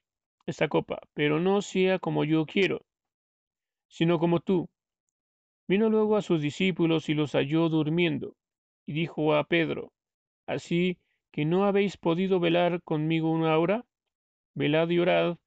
esta 0.46 0.68
copa, 0.68 1.00
pero 1.14 1.40
no 1.40 1.62
sea 1.62 1.98
como 1.98 2.26
yo 2.26 2.46
quiero, 2.46 2.86
sino 3.92 4.20
como 4.20 4.40
tú. 4.40 4.70
Vino 5.68 5.90
luego 5.90 6.16
a 6.16 6.22
sus 6.22 6.42
discípulos 6.42 7.10
y 7.10 7.14
los 7.14 7.34
halló 7.34 7.68
durmiendo, 7.70 8.36
y 8.86 8.94
dijo 8.94 9.36
a 9.36 9.44
Pedro, 9.44 9.92
Así 10.48 10.98
que 11.32 11.46
no 11.46 11.66
habéis 11.66 11.98
podido 11.98 12.40
velar 12.40 12.82
conmigo 12.84 13.30
una 13.30 13.58
hora, 13.58 13.86
velad 14.56 14.90
y 14.90 15.00
orad, 15.00 15.38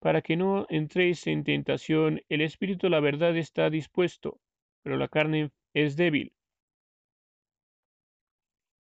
para 0.00 0.20
que 0.20 0.36
no 0.36 0.66
entréis 0.68 1.26
en 1.28 1.44
tentación, 1.44 2.22
el 2.28 2.40
espíritu 2.40 2.88
la 2.88 3.00
verdad 3.00 3.36
está 3.36 3.70
dispuesto, 3.70 4.40
pero 4.82 4.96
la 4.96 5.08
carne 5.08 5.52
es 5.72 5.96
débil. 5.96 6.32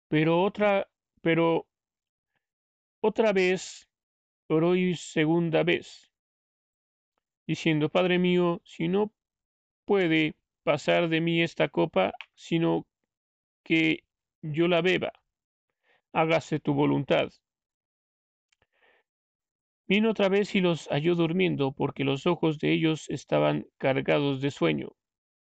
Pero 0.09 0.43
otra, 0.43 0.87
pero 1.21 1.67
otra 3.01 3.33
vez 3.33 3.89
oró 4.47 4.75
y 4.75 4.95
segunda 4.95 5.63
vez, 5.63 6.06
diciendo, 7.47 7.89
Padre 7.89 8.19
mío, 8.19 8.61
si 8.65 8.87
no 8.87 9.11
puede 9.85 10.35
pasar 10.63 11.09
de 11.09 11.21
mí 11.21 11.41
esta 11.41 11.69
copa, 11.69 12.13
sino 12.35 12.85
que 13.63 14.03
yo 14.41 14.67
la 14.67 14.81
beba, 14.81 15.13
hágase 16.13 16.59
tu 16.59 16.73
voluntad. 16.73 17.29
Vino 19.87 20.11
otra 20.11 20.27
vez 20.27 20.53
y 20.55 20.59
los 20.59 20.87
halló 20.89 21.15
durmiendo, 21.15 21.71
porque 21.71 22.03
los 22.03 22.27
ojos 22.27 22.59
de 22.59 22.73
ellos 22.73 23.09
estaban 23.09 23.65
cargados 23.77 24.41
de 24.41 24.51
sueño. 24.51 24.89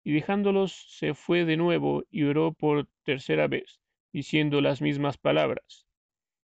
Y 0.03 0.13
dejándolos 0.13 0.73
se 0.97 1.13
fue 1.13 1.45
de 1.45 1.57
nuevo 1.57 2.03
y 2.09 2.23
oró 2.23 2.53
por 2.53 2.87
tercera 3.03 3.47
vez, 3.47 3.79
diciendo 4.11 4.61
las 4.61 4.81
mismas 4.81 5.17
palabras. 5.19 5.85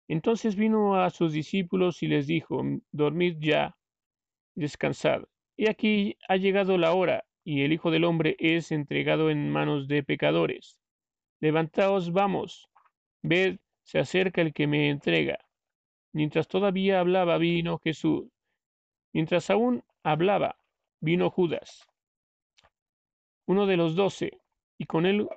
Entonces 0.08 0.56
vino 0.56 0.96
a 1.00 1.10
sus 1.10 1.32
discípulos 1.32 2.02
y 2.02 2.08
les 2.08 2.26
dijo, 2.26 2.62
Dormid 2.90 3.36
ya, 3.38 3.76
descansad. 4.56 5.22
Y 5.56 5.68
aquí 5.70 6.18
ha 6.28 6.36
llegado 6.36 6.76
la 6.76 6.92
hora, 6.92 7.24
y 7.42 7.62
el 7.62 7.72
Hijo 7.72 7.90
del 7.90 8.04
Hombre 8.04 8.36
es 8.38 8.72
entregado 8.72 9.30
en 9.30 9.50
manos 9.50 9.88
de 9.88 10.02
pecadores. 10.02 10.78
Levantaos, 11.40 12.12
vamos, 12.12 12.68
ved, 13.22 13.58
se 13.82 13.98
acerca 13.98 14.42
el 14.42 14.52
que 14.52 14.66
me 14.66 14.90
entrega. 14.90 15.38
Mientras 16.12 16.48
todavía 16.48 17.00
hablaba, 17.00 17.38
vino 17.38 17.78
Jesús. 17.78 18.28
Mientras 19.12 19.48
aún 19.48 19.82
hablaba, 20.02 20.58
vino 21.00 21.30
Judas, 21.30 21.86
uno 23.46 23.66
de 23.66 23.76
los 23.76 23.94
doce, 23.94 24.40
y 24.76 24.84
con 24.84 25.06
él 25.06 25.28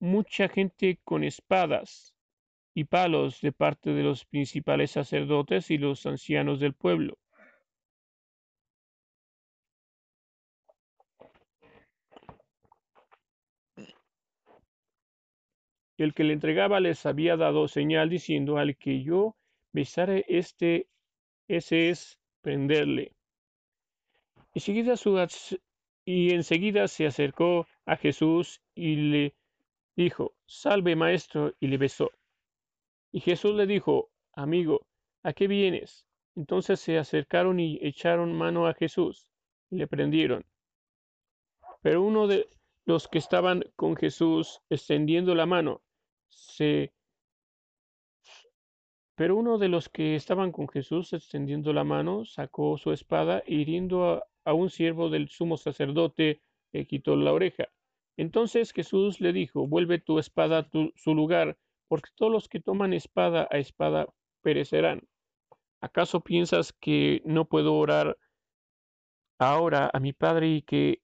mucha 0.00 0.48
gente 0.48 0.98
con 1.04 1.22
espadas 1.22 2.14
y 2.74 2.84
palos 2.84 3.40
de 3.40 3.52
parte 3.52 3.92
de 3.92 4.02
los 4.02 4.24
principales 4.24 4.90
sacerdotes 4.90 5.70
y 5.70 5.78
los 5.78 6.06
ancianos 6.06 6.58
del 6.58 6.74
pueblo. 6.74 7.18
El 15.98 16.14
que 16.14 16.24
le 16.24 16.32
entregaba 16.32 16.80
les 16.80 17.06
había 17.06 17.36
dado 17.36 17.68
señal 17.68 18.08
diciendo 18.08 18.58
al 18.58 18.76
que 18.76 19.02
yo 19.02 19.36
besare 19.72 20.24
este, 20.28 20.88
ese 21.48 21.90
es 21.90 22.18
prenderle. 22.40 23.12
Y, 24.54 24.60
seguida 24.60 24.94
enseguida 26.04 26.88
se 26.88 27.06
acercó 27.06 27.66
a 27.86 27.96
Jesús 27.96 28.60
y 28.74 28.96
le 28.96 29.34
dijo, 29.96 30.34
salve 30.46 30.96
maestro, 30.96 31.54
y 31.60 31.68
le 31.68 31.78
besó. 31.78 32.10
Y 33.12 33.20
Jesús 33.20 33.54
le 33.54 33.66
dijo, 33.66 34.10
amigo, 34.32 34.86
¿a 35.22 35.32
qué 35.32 35.46
vienes? 35.46 36.06
Entonces 36.34 36.80
se 36.80 36.98
acercaron 36.98 37.60
y 37.60 37.78
echaron 37.82 38.32
mano 38.32 38.66
a 38.66 38.74
Jesús 38.74 39.26
y 39.70 39.76
le 39.76 39.86
prendieron. 39.86 40.44
Pero 41.82 42.02
uno 42.02 42.26
de 42.26 42.48
los 42.84 43.08
que 43.08 43.18
estaban 43.18 43.64
con 43.76 43.96
Jesús 43.96 44.60
extendiendo 44.68 45.34
la 45.34 45.46
mano, 45.46 45.82
se... 46.28 46.92
Pero 49.14 49.36
uno 49.36 49.58
de 49.58 49.68
los 49.68 49.88
que 49.88 50.16
estaban 50.16 50.52
con 50.52 50.68
Jesús 50.68 51.12
extendiendo 51.12 51.72
la 51.72 51.84
mano, 51.84 52.24
sacó 52.24 52.78
su 52.78 52.92
espada 52.92 53.42
e 53.46 53.54
hiriendo 53.54 54.24
a, 54.44 54.54
un 54.54 54.70
siervo 54.70 55.10
del 55.10 55.28
sumo 55.28 55.56
sacerdote, 55.56 56.42
le 56.72 56.86
quitó 56.86 57.14
la 57.14 57.32
oreja. 57.32 57.68
Entonces 58.16 58.72
Jesús 58.72 59.20
le 59.20 59.32
dijo, 59.32 59.66
vuelve 59.66 59.98
tu 59.98 60.18
espada 60.18 60.60
a 60.60 60.68
su 60.96 61.14
lugar, 61.14 61.58
porque 61.88 62.10
todos 62.16 62.32
los 62.32 62.48
que 62.48 62.60
toman 62.60 62.94
espada 62.94 63.46
a 63.50 63.58
espada 63.58 64.06
perecerán. 64.40 65.06
¿Acaso 65.80 66.20
piensas 66.22 66.72
que 66.72 67.22
no 67.24 67.44
puedo 67.44 67.74
orar 67.74 68.16
ahora 69.38 69.90
a 69.92 70.00
mi 70.00 70.12
Padre 70.12 70.48
y 70.48 70.62
que 70.62 71.01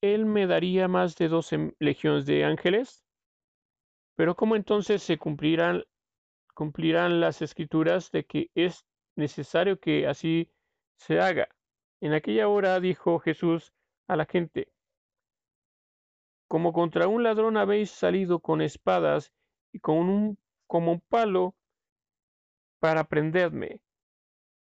Él 0.00 0.26
me 0.26 0.46
daría 0.46 0.88
más 0.88 1.16
de 1.16 1.28
doce 1.28 1.74
legiones 1.78 2.26
de 2.26 2.44
ángeles? 2.44 3.04
Pero 4.16 4.34
¿cómo 4.34 4.56
entonces 4.56 5.02
se 5.02 5.18
cumplirán, 5.18 5.84
cumplirán 6.54 7.20
las 7.20 7.42
escrituras 7.42 8.10
de 8.10 8.24
que 8.24 8.50
es 8.54 8.84
necesario 9.16 9.78
que 9.78 10.06
así 10.06 10.50
se 10.96 11.20
haga? 11.20 11.48
En 12.00 12.12
aquella 12.12 12.48
hora 12.48 12.80
dijo 12.80 13.18
Jesús 13.18 13.72
a 14.08 14.16
la 14.16 14.26
gente, 14.26 14.68
como 16.48 16.72
contra 16.72 17.08
un 17.08 17.22
ladrón 17.22 17.56
habéis 17.56 17.90
salido 17.90 18.40
con 18.40 18.62
espadas 18.62 19.32
y 19.72 19.80
con 19.80 19.96
un 19.96 20.38
como 20.66 20.92
un 20.92 21.00
palo 21.00 21.54
para 22.80 23.04
prenderme. 23.04 23.80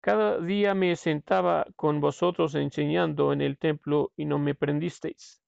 Cada 0.04 0.38
día 0.38 0.74
me 0.74 0.94
sentaba 0.96 1.66
con 1.76 1.98
vosotros 1.98 2.54
enseñando 2.56 3.32
en 3.32 3.40
el 3.40 3.56
templo 3.56 4.12
y 4.18 4.26
no 4.26 4.38
me 4.38 4.54
prendisteis. 4.54 5.40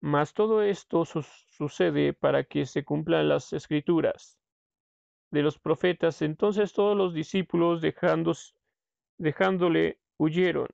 Mas 0.00 0.34
todo 0.34 0.60
esto 0.60 1.04
sucede 1.04 2.14
para 2.14 2.42
que 2.42 2.66
se 2.66 2.82
cumplan 2.82 3.28
las 3.28 3.52
escrituras 3.52 4.40
de 5.30 5.42
los 5.42 5.56
profetas. 5.60 6.20
Entonces 6.20 6.72
todos 6.72 6.96
los 6.96 7.14
discípulos 7.14 7.80
dejándole 9.18 10.00
huyeron. 10.16 10.66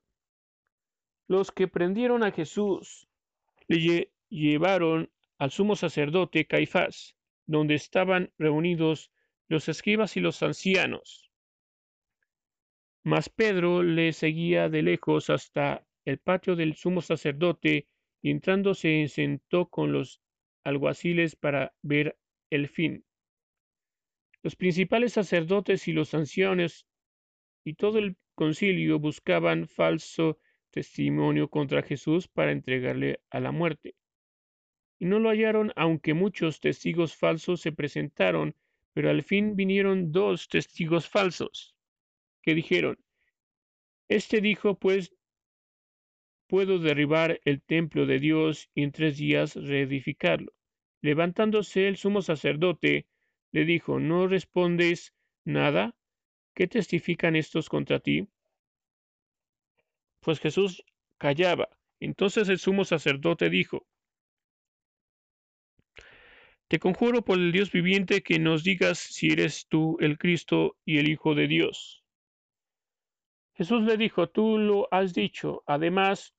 Los 1.27 1.51
que 1.51 1.67
prendieron 1.67 2.23
a 2.23 2.31
Jesús 2.31 3.07
le 3.67 4.11
llevaron 4.27 5.11
al 5.37 5.51
sumo 5.51 5.75
sacerdote 5.75 6.47
Caifás, 6.47 7.15
donde 7.45 7.75
estaban 7.75 8.33
reunidos 8.39 9.11
los 9.49 9.69
escribas 9.69 10.17
y 10.17 10.19
los 10.19 10.41
ancianos. 10.41 11.30
Mas 13.03 13.29
Pedro 13.29 13.81
le 13.81 14.13
seguía 14.13 14.69
de 14.69 14.83
lejos 14.83 15.29
hasta 15.29 15.85
el 16.05 16.19
patio 16.19 16.55
del 16.55 16.75
sumo 16.75 17.01
sacerdote 17.01 17.87
y 18.21 18.29
entrando 18.29 18.73
se 18.75 19.07
sentó 19.07 19.67
con 19.69 19.91
los 19.91 20.21
alguaciles 20.63 21.35
para 21.35 21.73
ver 21.81 22.17
el 22.51 22.67
fin. 22.67 23.03
Los 24.43 24.55
principales 24.55 25.13
sacerdotes 25.13 25.87
y 25.87 25.93
los 25.93 26.13
ancianos 26.13 26.85
y 27.63 27.73
todo 27.73 27.99
el 27.99 28.17
concilio 28.35 28.99
buscaban 28.99 29.67
falso 29.67 30.39
testimonio 30.71 31.49
contra 31.49 31.83
Jesús 31.83 32.27
para 32.27 32.51
entregarle 32.51 33.21
a 33.29 33.39
la 33.39 33.51
muerte. 33.51 33.95
Y 34.99 35.05
no 35.05 35.19
lo 35.19 35.29
hallaron, 35.29 35.71
aunque 35.75 36.13
muchos 36.13 36.59
testigos 36.59 37.15
falsos 37.15 37.61
se 37.61 37.71
presentaron, 37.71 38.55
pero 38.93 39.09
al 39.09 39.23
fin 39.23 39.55
vinieron 39.55 40.11
dos 40.11 40.47
testigos 40.47 41.09
falsos, 41.09 41.70
que 42.41 42.55
dijeron, 42.55 42.97
Este 44.07 44.41
dijo, 44.41 44.77
pues, 44.77 45.13
puedo 46.47 46.79
derribar 46.79 47.39
el 47.45 47.61
templo 47.61 48.05
de 48.05 48.19
Dios 48.19 48.69
y 48.75 48.83
en 48.83 48.91
tres 48.91 49.17
días 49.17 49.55
reedificarlo. 49.55 50.51
Levantándose 51.01 51.87
el 51.87 51.97
sumo 51.97 52.21
sacerdote, 52.21 53.07
le 53.51 53.65
dijo, 53.65 53.99
¿no 53.99 54.27
respondes 54.27 55.13
nada? 55.45 55.95
¿Qué 56.53 56.67
testifican 56.67 57.35
estos 57.35 57.69
contra 57.69 57.99
ti? 57.99 58.27
Pues 60.19 60.39
Jesús 60.39 60.83
callaba. 61.17 61.69
Entonces 61.99 62.49
el 62.49 62.59
sumo 62.59 62.83
sacerdote 62.83 63.49
dijo, 63.49 63.87
Te 66.67 66.79
conjuro 66.79 67.21
por 67.23 67.37
el 67.37 67.51
Dios 67.51 67.71
viviente 67.71 68.23
que 68.23 68.39
nos 68.39 68.63
digas 68.63 68.97
si 68.97 69.27
eres 69.27 69.67
tú 69.67 69.97
el 69.99 70.17
Cristo 70.17 70.77
y 70.85 70.99
el 70.99 71.09
Hijo 71.09 71.35
de 71.35 71.47
Dios. 71.47 72.00
Jesús 73.61 73.83
le 73.83 73.95
dijo, 73.95 74.27
Tú 74.27 74.57
lo 74.57 74.87
has 74.89 75.13
dicho. 75.13 75.61
Además, 75.67 76.33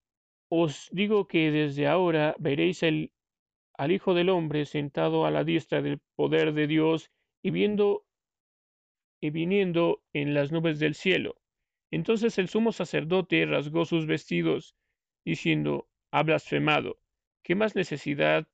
os 0.49 0.89
digo 0.91 1.29
que 1.29 1.53
desde 1.53 1.87
ahora 1.87 2.35
veréis 2.41 2.83
al 2.83 3.93
Hijo 3.93 4.13
del 4.15 4.29
Hombre 4.29 4.67
sentado 4.67 5.25
a 5.25 5.31
la 5.31 5.45
diestra 5.45 5.83
del 5.83 6.01
poder 6.17 6.53
de 6.53 6.67
Dios 6.67 7.13
y 7.41 7.53
viendo 7.53 8.05
y 9.21 9.31
viniendo 9.31 10.03
en 10.13 10.35
las 10.35 10.51
nubes 10.51 10.81
del 10.81 10.97
cielo. 10.97 11.37
Entonces 11.93 12.39
el 12.39 12.49
sumo 12.49 12.73
sacerdote 12.73 13.47
rasgó 13.47 13.85
sus 13.85 14.05
vestidos, 14.05 14.75
diciendo, 15.25 15.87
ha 16.11 16.25
blasfemado. 16.25 16.99
¿Qué 17.45 17.55
más 17.55 17.77
necesidad 17.77 18.49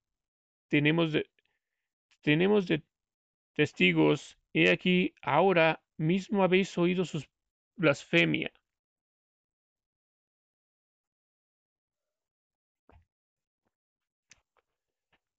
tenemos 0.68 1.12
de, 1.12 1.30
tenemos 2.20 2.66
de 2.66 2.82
testigos? 3.54 4.36
He 4.52 4.70
aquí, 4.70 5.14
ahora 5.22 5.82
mismo 5.96 6.44
habéis 6.44 6.76
oído 6.76 7.06
su 7.06 7.24
blasfemia. 7.76 8.52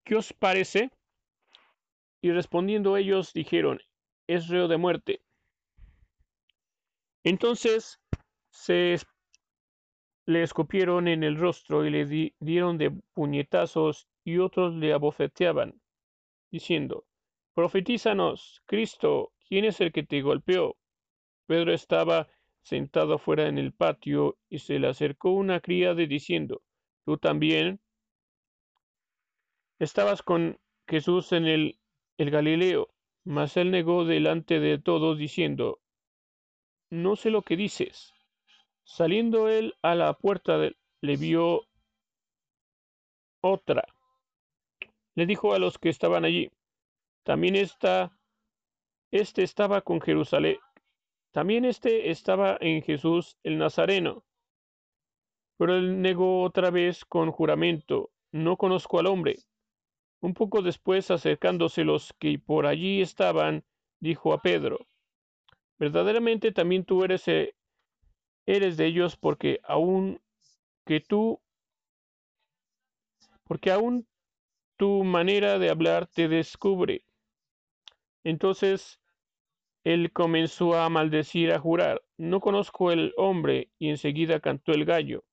¿Qué 0.09 0.15
os 0.15 0.33
parece? 0.33 0.89
Y 2.19 2.31
respondiendo 2.31 2.97
ellos 2.97 3.31
dijeron, 3.31 3.79
es 4.25 4.47
reo 4.47 4.67
de 4.67 4.77
muerte. 4.77 5.21
Entonces 7.23 7.99
se 8.49 8.97
le 10.25 10.41
escupieron 10.41 11.07
en 11.07 11.23
el 11.23 11.37
rostro 11.37 11.85
y 11.85 11.91
le 11.91 12.33
dieron 12.39 12.79
de 12.79 12.89
puñetazos 13.13 14.07
y 14.23 14.39
otros 14.39 14.73
le 14.73 14.93
abofeteaban, 14.93 15.79
diciendo, 16.49 17.05
Profetízanos, 17.53 18.63
Cristo, 18.65 19.33
¿quién 19.47 19.65
es 19.65 19.79
el 19.79 19.91
que 19.91 20.01
te 20.01 20.23
golpeó? 20.23 20.75
Pedro 21.45 21.71
estaba 21.71 22.27
sentado 22.63 23.19
fuera 23.19 23.47
en 23.47 23.59
el 23.59 23.73
patio 23.73 24.39
y 24.49 24.57
se 24.57 24.79
le 24.79 24.87
acercó 24.87 25.29
una 25.29 25.59
criada 25.59 26.03
diciendo, 26.07 26.63
¿tú 27.05 27.19
también 27.19 27.79
estabas 29.79 30.21
con 30.21 30.59
Jesús 30.87 31.31
en 31.31 31.45
el, 31.45 31.79
el 32.17 32.29
Galileo? 32.29 32.89
Mas 33.23 33.57
él 33.57 33.71
negó 33.71 34.05
delante 34.05 34.59
de 34.59 34.77
todos 34.77 35.17
diciendo, 35.17 35.79
no 36.89 37.15
sé 37.15 37.29
lo 37.29 37.41
que 37.41 37.55
dices. 37.55 38.13
Saliendo 38.83 39.49
él 39.49 39.75
a 39.81 39.95
la 39.95 40.13
puerta, 40.13 40.57
le 41.01 41.17
vio 41.17 41.67
otra. 43.41 43.83
Le 45.15 45.25
dijo 45.25 45.53
a 45.53 45.59
los 45.59 45.77
que 45.77 45.89
estaban 45.89 46.25
allí, 46.25 46.49
también 47.23 47.55
está, 47.55 48.17
este 49.11 49.43
estaba 49.43 49.81
con 49.81 50.01
Jerusalén, 50.01 50.57
también 51.31 51.65
este 51.65 52.09
estaba 52.09 52.57
en 52.59 52.81
Jesús 52.81 53.37
el 53.43 53.57
Nazareno. 53.57 54.23
Pero 55.57 55.75
él 55.75 56.01
negó 56.01 56.41
otra 56.41 56.71
vez 56.71 57.05
con 57.05 57.31
juramento, 57.31 58.11
no 58.31 58.57
conozco 58.57 58.99
al 58.99 59.07
hombre. 59.07 59.35
Un 60.21 60.34
poco 60.34 60.62
después, 60.62 61.12
acercándose 61.12 61.84
los 61.84 62.13
que 62.19 62.39
por 62.39 62.65
allí 62.65 63.01
estaban, 63.01 63.63
dijo 63.99 64.34
a 64.34 64.41
Pedro, 64.41 64.88
verdaderamente 65.77 66.51
también 66.51 66.84
tú 66.84 67.03
eres, 67.03 67.27
eh, 67.27 67.55
eres 68.45 68.75
de 68.77 68.88
ellos 68.88 69.15
porque 69.15 69.62
aún 69.63 70.21
que 70.86 70.99
tú, 70.99 71.39
porque 73.45 73.71
aún 73.71 74.08
tu 74.77 75.03
manera 75.03 75.60
de 75.60 75.69
hablar 75.69 76.08
te 76.08 76.27
descubre. 76.27 77.03
Entonces 78.23 78.99
él 79.84 80.12
comenzó 80.12 80.75
a 80.75 80.89
maldecir, 80.89 81.51
a 81.51 81.60
jurar, 81.60 82.01
no 82.17 82.41
conozco 82.41 82.91
el 82.91 83.13
hombre, 83.17 83.69
y 83.79 83.89
enseguida 83.89 84.39
cantó 84.39 84.73
el 84.73 84.86
gallo. 84.86 85.23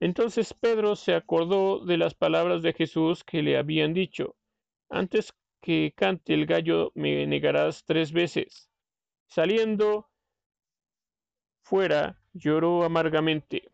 Entonces 0.00 0.52
Pedro 0.52 0.94
se 0.96 1.14
acordó 1.14 1.84
de 1.84 1.96
las 1.96 2.14
palabras 2.14 2.62
de 2.62 2.72
Jesús 2.72 3.24
que 3.24 3.42
le 3.42 3.56
habían 3.56 3.94
dicho, 3.94 4.36
antes 4.90 5.34
que 5.60 5.92
cante 5.96 6.34
el 6.34 6.46
gallo 6.46 6.92
me 6.94 7.26
negarás 7.26 7.84
tres 7.84 8.12
veces. 8.12 8.70
Saliendo 9.26 10.08
fuera, 11.62 12.20
lloró 12.32 12.84
amargamente. 12.84 13.70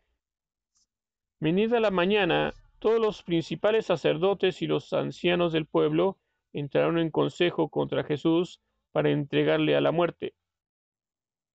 Venida 1.40 1.80
la 1.80 1.90
mañana, 1.90 2.54
todos 2.78 3.00
los 3.00 3.22
principales 3.22 3.86
sacerdotes 3.86 4.62
y 4.62 4.66
los 4.66 4.92
ancianos 4.92 5.52
del 5.52 5.66
pueblo 5.66 6.18
entraron 6.52 6.98
en 6.98 7.10
consejo 7.10 7.68
contra 7.68 8.04
Jesús 8.04 8.60
para 8.92 9.10
entregarle 9.10 9.76
a 9.76 9.80
la 9.80 9.92
muerte. 9.92 10.34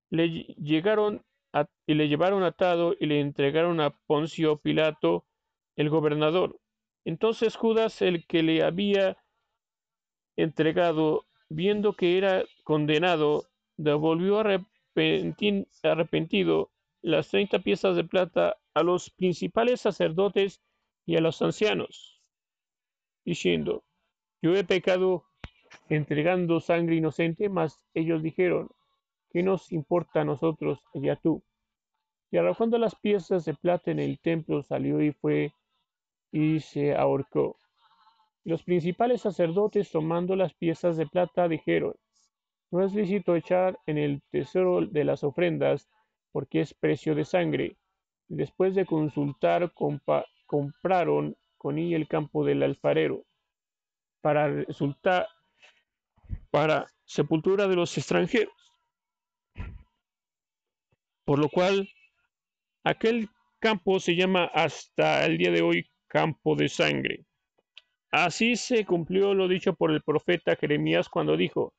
Le 0.10 0.30
llegaron 0.30 1.26
y 1.86 1.94
le 1.94 2.08
llevaron 2.08 2.44
atado 2.44 2.96
y 3.00 3.06
le 3.06 3.20
entregaron 3.20 3.80
a 3.82 3.92
Poncio 3.92 4.58
Pilato, 4.58 5.26
el 5.76 5.90
gobernador. 5.90 6.60
Entonces 7.06 7.56
Judas, 7.56 8.02
el 8.02 8.26
que 8.28 8.44
le 8.44 8.64
había 8.64 9.18
entregado, 10.36 11.26
viendo 11.50 11.94
que 11.94 12.18
era 12.18 12.44
condenado, 12.64 13.46
devolvió 13.78 14.40
arrepentido 15.84 16.72
las 17.02 17.30
treinta 17.30 17.60
piezas 17.60 17.96
de 17.96 18.04
plata 18.04 18.58
a 18.74 18.84
los 18.84 19.10
principales 19.10 19.82
sacerdotes 19.82 20.62
y 21.06 21.16
a 21.16 21.22
los 21.22 21.42
ancianos, 21.42 22.22
diciendo, 23.24 23.84
yo 24.42 24.56
he 24.56 24.64
pecado 24.64 25.26
entregando 25.90 26.60
sangre 26.60 26.96
inocente, 26.96 27.50
mas 27.50 27.82
ellos 27.94 28.22
dijeron, 28.22 28.70
¿qué 29.38 29.44
nos 29.44 29.72
importa 29.72 30.22
a 30.22 30.26
nosotros, 30.26 30.80
ella 30.96 31.16
tú? 31.16 31.44
Y 32.32 32.38
arrojando 32.38 32.80
las 32.80 32.96
piezas 32.96 33.46
de 33.46 33.54
plata 33.54 33.92
en 33.92 34.00
el 34.00 34.20
templo, 34.20 34.64
salió 34.64 35.00
y 35.00 35.12
fue 35.12 35.54
y 36.32 36.60
se 36.60 36.96
ahorcó. 36.96 37.60
los 38.46 38.64
principales 38.64 39.22
sacerdotes, 39.22 39.92
tomando 39.92 40.36
las 40.36 40.56
piezas 40.56 40.98
de 40.98 41.06
plata, 41.06 41.48
dijeron, 41.48 41.94
no 42.72 42.84
es 42.84 42.96
lícito 42.96 43.36
echar 43.36 43.78
en 43.86 44.00
el 44.00 44.24
tesoro 44.32 44.84
de 44.84 45.04
las 45.04 45.24
ofrendas, 45.24 45.88
porque 46.32 46.62
es 46.62 46.74
precio 46.74 47.14
de 47.14 47.24
sangre. 47.24 47.78
después 48.30 48.74
de 48.74 48.88
consultar, 48.88 49.72
compraron 50.48 51.38
con 51.60 51.78
ella 51.78 51.96
el 51.96 52.08
campo 52.08 52.44
del 52.44 52.64
alfarero, 52.64 53.24
para 54.20 54.48
resultar, 54.48 55.28
para 56.50 56.88
sepultura 57.06 57.68
de 57.68 57.76
los 57.76 57.96
extranjeros. 58.00 58.67
Por 61.28 61.40
lo 61.40 61.50
cual, 61.50 61.90
aquel 62.86 63.28
campo 63.60 64.00
se 64.00 64.16
llama 64.16 64.46
hasta 64.46 65.26
el 65.26 65.38
día 65.38 65.52
de 65.52 65.62
hoy 65.62 65.86
campo 66.08 66.56
de 66.56 66.70
sangre. 66.70 67.26
Así 68.12 68.56
se 68.56 68.86
cumplió 68.86 69.34
lo 69.34 69.50
dicho 69.50 69.74
por 69.74 69.92
el 69.92 70.02
profeta 70.02 70.56
Jeremías 70.56 71.10
cuando 71.10 71.36
dijo, 71.36 71.74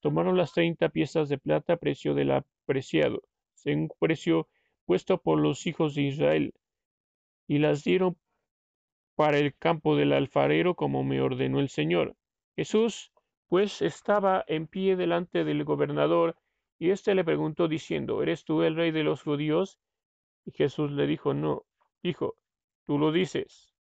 tomaron 0.00 0.36
las 0.36 0.52
treinta 0.52 0.90
piezas 0.90 1.30
de 1.30 1.38
plata, 1.38 1.78
precio 1.78 2.12
del 2.12 2.30
apreciado, 2.30 3.22
según 3.54 3.88
precio 3.98 4.48
puesto 4.84 5.16
por 5.16 5.40
los 5.40 5.66
hijos 5.66 5.94
de 5.94 6.02
Israel, 6.02 6.52
y 7.48 7.56
las 7.56 7.82
dieron 7.82 8.18
para 9.14 9.38
el 9.38 9.56
campo 9.56 9.96
del 9.96 10.12
alfarero 10.12 10.74
como 10.74 11.04
me 11.04 11.22
ordenó 11.22 11.60
el 11.60 11.70
Señor. 11.70 12.16
Jesús, 12.54 13.12
pues, 13.48 13.80
estaba 13.80 14.44
en 14.46 14.66
pie 14.66 14.94
delante 14.96 15.44
del 15.44 15.64
gobernador, 15.64 16.36
y 16.80 16.90
éste 16.90 17.14
le 17.14 17.24
preguntó 17.24 17.68
diciendo, 17.68 18.22
¿Eres 18.22 18.44
tú 18.44 18.62
el 18.62 18.74
rey 18.74 18.90
de 18.90 19.04
los 19.04 19.22
judíos? 19.22 19.78
Y 20.46 20.52
Jesús 20.52 20.90
le 20.90 21.06
dijo, 21.06 21.34
no, 21.34 21.66
hijo, 22.02 22.36
tú 22.86 22.98
lo 22.98 23.12
dices. 23.12 23.74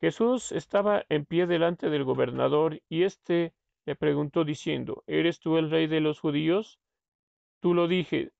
Jesús 0.00 0.50
estaba 0.50 1.04
en 1.10 1.26
pie 1.26 1.46
delante 1.46 1.90
del 1.90 2.04
gobernador 2.04 2.80
y 2.88 3.02
éste 3.02 3.52
le 3.84 3.96
preguntó 3.96 4.44
diciendo, 4.44 5.04
¿Eres 5.06 5.40
tú 5.40 5.58
el 5.58 5.70
rey 5.70 5.86
de 5.86 6.00
los 6.00 6.20
judíos? 6.20 6.80
Tú 7.60 7.74
lo 7.74 7.86
dije. 7.86 8.30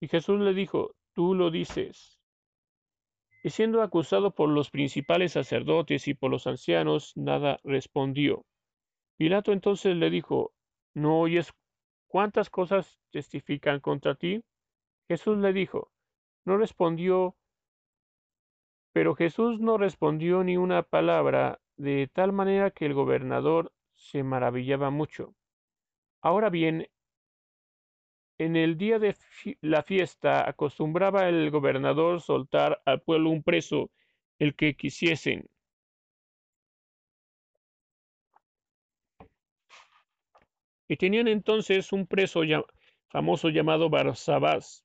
Y 0.00 0.08
Jesús 0.08 0.40
le 0.40 0.54
dijo, 0.54 0.94
tú 1.12 1.34
lo 1.34 1.50
dices. 1.50 2.18
Y 3.42 3.50
siendo 3.50 3.82
acusado 3.82 4.34
por 4.34 4.48
los 4.48 4.70
principales 4.70 5.32
sacerdotes 5.32 6.08
y 6.08 6.14
por 6.14 6.30
los 6.30 6.46
ancianos, 6.46 7.12
nada 7.14 7.60
respondió. 7.62 8.46
Pilato 9.18 9.52
entonces 9.52 9.96
le 9.96 10.08
dijo, 10.08 10.54
¿no 10.96 11.20
oyes 11.20 11.52
cuántas 12.08 12.50
cosas 12.50 12.98
testifican 13.10 13.78
contra 13.80 14.16
ti? 14.16 14.42
Jesús 15.08 15.38
le 15.38 15.52
dijo, 15.52 15.92
no 16.44 16.56
respondió 16.58 17.36
pero 18.96 19.14
Jesús 19.14 19.60
no 19.60 19.76
respondió 19.76 20.42
ni 20.42 20.56
una 20.56 20.82
palabra, 20.82 21.60
de 21.76 22.08
tal 22.10 22.32
manera 22.32 22.70
que 22.70 22.86
el 22.86 22.94
gobernador 22.94 23.70
se 23.94 24.22
maravillaba 24.22 24.88
mucho. 24.88 25.34
Ahora 26.22 26.48
bien, 26.48 26.88
en 28.38 28.56
el 28.56 28.78
día 28.78 28.98
de 28.98 29.14
la 29.60 29.82
fiesta 29.82 30.48
acostumbraba 30.48 31.28
el 31.28 31.50
gobernador 31.50 32.22
soltar 32.22 32.80
al 32.86 33.02
pueblo 33.02 33.28
un 33.28 33.42
preso, 33.42 33.90
el 34.38 34.56
que 34.56 34.76
quisiesen. 34.76 35.46
Y 40.88 40.96
tenían 40.96 41.28
entonces 41.28 41.92
un 41.92 42.06
preso 42.06 42.42
famoso 43.08 43.48
llamado 43.48 43.90
Barsabás, 43.90 44.84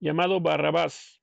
llamado 0.00 0.40
Barrabás. 0.40 1.20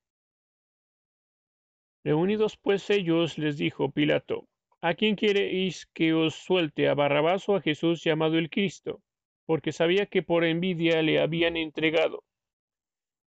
Reunidos 2.04 2.58
pues 2.58 2.90
ellos, 2.90 3.38
les 3.38 3.58
dijo 3.58 3.92
Pilato, 3.92 4.48
¿A 4.82 4.96
quién 4.96 5.16
queréis 5.16 5.86
que 5.94 6.14
os 6.14 6.36
suelte, 6.36 6.90
a 6.90 6.94
Barrabás 6.94 7.48
o 7.48 7.56
a 7.56 7.62
Jesús 7.62 8.04
llamado 8.04 8.38
el 8.38 8.50
Cristo? 8.50 9.02
Porque 9.46 9.72
sabía 9.72 10.08
que 10.08 10.24
por 10.24 10.44
envidia 10.44 11.02
le 11.02 11.22
habían 11.22 11.56
entregado. 11.56 12.26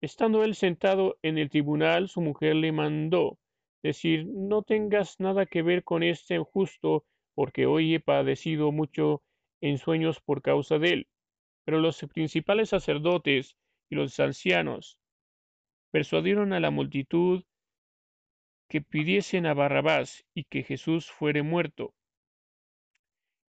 Estando 0.00 0.42
él 0.42 0.56
sentado 0.56 1.16
en 1.22 1.38
el 1.38 1.50
tribunal, 1.50 2.08
su 2.08 2.20
mujer 2.20 2.56
le 2.56 2.72
mandó 2.72 3.38
decir, 3.84 4.26
no 4.26 4.62
tengas 4.62 5.20
nada 5.20 5.46
que 5.46 5.62
ver 5.62 5.84
con 5.84 6.02
este 6.02 6.40
justo, 6.40 7.04
porque 7.34 7.66
hoy 7.66 7.94
he 7.94 8.00
padecido 8.00 8.72
mucho 8.72 9.22
en 9.64 9.78
sueños 9.78 10.20
por 10.20 10.42
causa 10.42 10.78
de 10.78 10.92
él. 10.92 11.08
Pero 11.64 11.80
los 11.80 11.98
principales 12.12 12.68
sacerdotes 12.68 13.56
y 13.88 13.94
los 13.94 14.20
ancianos 14.20 14.98
persuadieron 15.90 16.52
a 16.52 16.60
la 16.60 16.70
multitud 16.70 17.44
que 18.68 18.82
pidiesen 18.82 19.46
a 19.46 19.54
Barrabás 19.54 20.26
y 20.34 20.44
que 20.44 20.64
Jesús 20.64 21.10
fuere 21.10 21.42
muerto. 21.42 21.94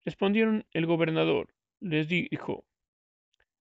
Respondieron 0.05 0.65
el 0.71 0.85
gobernador, 0.85 1.53
les 1.81 2.07
dijo, 2.07 2.63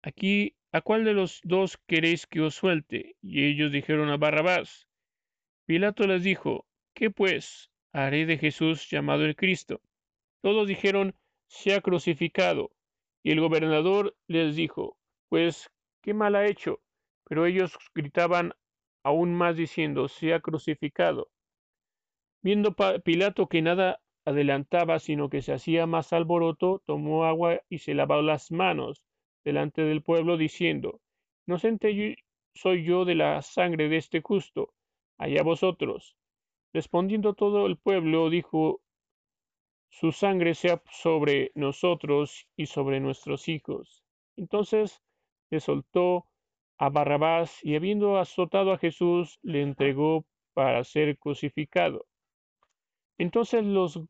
Aquí, 0.02 0.54
¿a 0.70 0.80
cuál 0.80 1.04
de 1.04 1.14
los 1.14 1.40
dos 1.42 1.76
queréis 1.88 2.28
que 2.28 2.40
os 2.40 2.54
suelte? 2.54 3.16
Y 3.20 3.46
ellos 3.46 3.72
dijeron 3.72 4.10
a 4.10 4.16
Barrabás. 4.16 4.86
Pilato 5.66 6.06
les 6.06 6.22
dijo, 6.22 6.66
¿qué 6.94 7.10
pues 7.10 7.70
haré 7.92 8.26
de 8.26 8.38
Jesús 8.38 8.88
llamado 8.88 9.24
el 9.24 9.34
Cristo? 9.34 9.80
Todos 10.40 10.68
dijeron, 10.68 11.16
sea 11.48 11.80
crucificado. 11.80 12.70
Y 13.22 13.32
el 13.32 13.40
gobernador 13.40 14.16
les 14.28 14.54
dijo, 14.54 14.96
pues, 15.28 15.70
¿qué 16.02 16.14
mal 16.14 16.36
ha 16.36 16.46
hecho? 16.46 16.80
Pero 17.24 17.46
ellos 17.46 17.76
gritaban 17.94 18.52
aún 19.02 19.34
más 19.34 19.56
diciendo, 19.56 20.08
sea 20.08 20.40
crucificado. 20.40 21.30
Viendo 22.42 22.74
Pilato 23.04 23.48
que 23.48 23.62
nada 23.62 24.00
adelantaba, 24.24 24.98
sino 24.98 25.28
que 25.28 25.42
se 25.42 25.52
hacía 25.52 25.86
más 25.86 26.12
alboroto, 26.12 26.82
tomó 26.86 27.24
agua 27.24 27.60
y 27.68 27.78
se 27.78 27.94
lavó 27.94 28.22
las 28.22 28.52
manos 28.52 29.02
delante 29.44 29.82
del 29.82 30.02
pueblo, 30.02 30.36
diciendo, 30.36 31.00
Inocente 31.46 32.16
soy 32.54 32.84
yo 32.84 33.04
de 33.04 33.14
la 33.14 33.40
sangre 33.42 33.88
de 33.88 33.96
este 33.96 34.20
justo, 34.20 34.74
allá 35.16 35.42
vosotros. 35.42 36.16
Respondiendo 36.72 37.34
todo 37.34 37.66
el 37.66 37.78
pueblo, 37.78 38.28
dijo, 38.28 38.82
Su 39.90 40.12
sangre 40.12 40.54
sea 40.54 40.82
sobre 40.90 41.50
nosotros 41.54 42.46
y 42.56 42.66
sobre 42.66 43.00
nuestros 43.00 43.48
hijos. 43.48 44.04
Entonces 44.36 45.02
le 45.50 45.60
soltó 45.60 46.26
a 46.76 46.90
Barrabás 46.90 47.58
y 47.64 47.74
habiendo 47.74 48.18
azotado 48.18 48.72
a 48.72 48.78
Jesús, 48.78 49.38
le 49.42 49.62
entregó 49.62 50.24
para 50.54 50.84
ser 50.84 51.18
crucificado. 51.18 52.06
Entonces 53.18 53.64
los, 53.64 54.00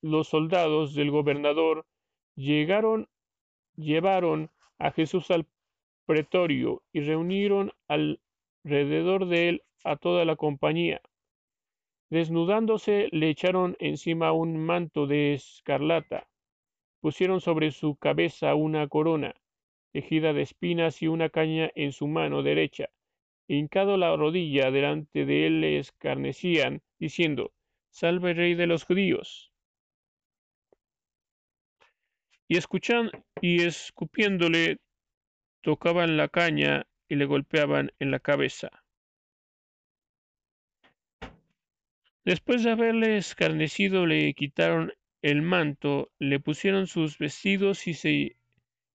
los 0.00 0.28
soldados 0.28 0.94
del 0.94 1.10
gobernador 1.10 1.86
llegaron, 2.34 3.08
llevaron 3.76 4.50
a 4.78 4.90
Jesús 4.90 5.30
al 5.30 5.46
pretorio 6.06 6.82
y 6.92 7.00
reunieron 7.00 7.72
alrededor 7.88 9.26
de 9.26 9.48
él 9.50 9.62
a 9.84 9.96
toda 9.96 10.24
la 10.24 10.36
compañía. 10.36 11.00
Desnudándose, 12.14 13.08
le 13.10 13.28
echaron 13.28 13.76
encima 13.80 14.30
un 14.30 14.56
manto 14.56 15.08
de 15.08 15.34
escarlata, 15.34 16.28
pusieron 17.00 17.40
sobre 17.40 17.72
su 17.72 17.96
cabeza 17.96 18.54
una 18.54 18.86
corona, 18.86 19.34
tejida 19.90 20.32
de 20.32 20.42
espinas 20.42 21.02
y 21.02 21.08
una 21.08 21.28
caña 21.28 21.72
en 21.74 21.90
su 21.90 22.06
mano 22.06 22.44
derecha. 22.44 22.88
Hincado 23.48 23.96
la 23.96 24.14
rodilla 24.14 24.70
delante 24.70 25.24
de 25.24 25.48
él 25.48 25.60
le 25.60 25.80
escarnecían, 25.80 26.82
diciendo, 27.00 27.50
Salve 27.90 28.32
Rey 28.32 28.54
de 28.54 28.68
los 28.68 28.84
judíos. 28.84 29.50
Y 32.46 32.58
escuchan 32.58 33.10
y 33.40 33.64
escupiéndole 33.64 34.78
tocaban 35.62 36.16
la 36.16 36.28
caña 36.28 36.86
y 37.08 37.16
le 37.16 37.24
golpeaban 37.24 37.90
en 37.98 38.12
la 38.12 38.20
cabeza. 38.20 38.83
Después 42.24 42.62
de 42.62 42.70
haberle 42.70 43.18
escarnecido, 43.18 44.06
le 44.06 44.32
quitaron 44.34 44.92
el 45.22 45.42
manto, 45.42 46.10
le 46.18 46.40
pusieron 46.40 46.86
sus 46.86 47.18
vestidos 47.18 47.86
y, 47.86 47.94
se, 47.94 48.36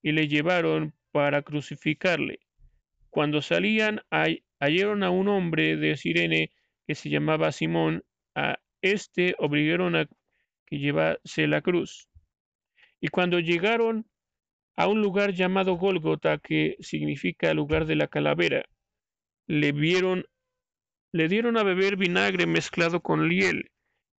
y 0.02 0.12
le 0.12 0.28
llevaron 0.28 0.94
para 1.12 1.42
crucificarle. 1.42 2.40
Cuando 3.10 3.42
salían, 3.42 4.02
hallaron 4.60 5.04
a 5.04 5.10
un 5.10 5.28
hombre 5.28 5.76
de 5.76 5.96
Sirene 5.98 6.52
que 6.88 6.96
se 6.96 7.10
llamaba 7.10 7.52
Simón, 7.52 8.04
a 8.36 8.60
este 8.82 9.36
obligaron 9.38 9.96
a 9.96 10.08
que 10.66 10.78
llevase 10.78 11.48
la 11.48 11.62
cruz. 11.62 12.08
Y 13.00 13.08
cuando 13.08 13.40
llegaron 13.40 14.08
a 14.76 14.88
un 14.88 15.02
lugar 15.02 15.34
llamado 15.34 15.74
Gólgota, 15.74 16.38
que 16.38 16.78
significa 16.80 17.54
lugar 17.54 17.86
de 17.86 17.96
la 17.96 18.08
calavera, 18.08 18.66
le 19.48 19.72
vieron, 19.72 20.26
le 21.12 21.28
dieron 21.28 21.58
a 21.58 21.64
beber 21.64 21.98
vinagre 21.98 22.46
mezclado 22.46 23.02
con 23.02 23.28
liel, 23.28 23.72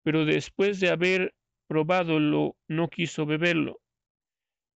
pero 0.02 0.24
después 0.24 0.80
de 0.80 0.90
haber 0.90 1.34
probádolo, 1.68 2.56
no 2.66 2.88
quiso 2.88 3.26
beberlo. 3.26 3.80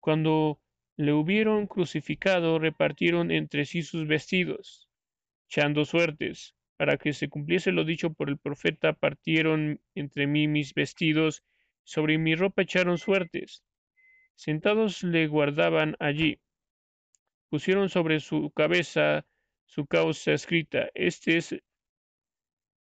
Cuando 0.00 0.60
le 0.96 1.12
hubieron 1.14 1.66
crucificado, 1.66 2.58
repartieron 2.58 3.30
entre 3.30 3.64
sí 3.64 3.82
sus 3.82 4.06
vestidos, 4.06 4.88
echando 5.48 5.84
suertes. 5.84 6.54
Para 6.76 6.96
que 6.96 7.12
se 7.12 7.28
cumpliese 7.28 7.70
lo 7.70 7.84
dicho 7.84 8.12
por 8.12 8.28
el 8.28 8.38
profeta, 8.38 8.92
partieron 8.92 9.80
entre 9.94 10.26
mí 10.26 10.48
mis 10.48 10.74
vestidos, 10.74 11.44
sobre 11.84 12.18
mi 12.18 12.34
ropa 12.34 12.62
echaron 12.62 12.98
suertes. 12.98 13.62
Sentados 14.34 15.02
le 15.02 15.28
guardaban 15.28 15.96
allí. 16.00 16.40
Pusieron 17.48 17.88
sobre 17.88 18.20
su 18.20 18.50
cabeza 18.50 19.24
su 19.64 19.86
causa 19.86 20.32
escrita. 20.32 20.90
Este 20.94 21.36
es 21.36 21.54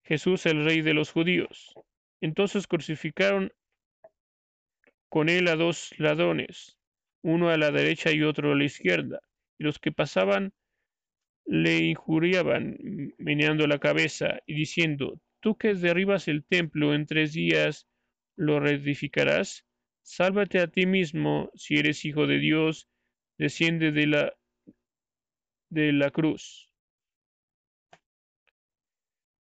Jesús 0.09 0.47
el 0.47 0.65
rey 0.65 0.81
de 0.81 0.95
los 0.95 1.13
judíos. 1.13 1.75
Entonces 2.23 2.67
crucificaron 2.67 3.53
con 5.11 5.29
él 5.29 5.49
a 5.49 5.55
dos 5.55 5.93
ladrones, 5.99 6.79
uno 7.23 7.51
a 7.51 7.59
la 7.59 7.71
derecha 7.71 8.11
y 8.11 8.23
otro 8.23 8.53
a 8.53 8.57
la 8.57 8.65
izquierda. 8.65 9.21
Y 9.59 9.65
los 9.65 9.79
que 9.79 9.93
pasaban 9.93 10.55
le 11.45 11.79
injuriaban, 11.85 12.79
meneando 13.19 13.67
la 13.67 13.79
cabeza 13.79 14.39
y 14.47 14.55
diciendo, 14.55 15.21
Tú 15.41 15.57
que 15.59 15.75
derribas 15.75 16.27
el 16.27 16.43
templo 16.43 16.95
en 16.95 17.05
tres 17.05 17.35
días, 17.35 17.87
¿lo 18.35 18.61
reedificarás? 18.61 19.67
Sálvate 20.03 20.59
a 20.61 20.69
ti 20.69 20.87
mismo, 20.87 21.51
si 21.55 21.77
eres 21.77 22.07
hijo 22.07 22.27
de 22.27 22.39
Dios, 22.39 22.89
desciende 23.37 23.93
de 23.93 24.07
la, 24.07 24.35
de 25.69 25.93
la 25.93 26.11
cruz. 26.11 26.68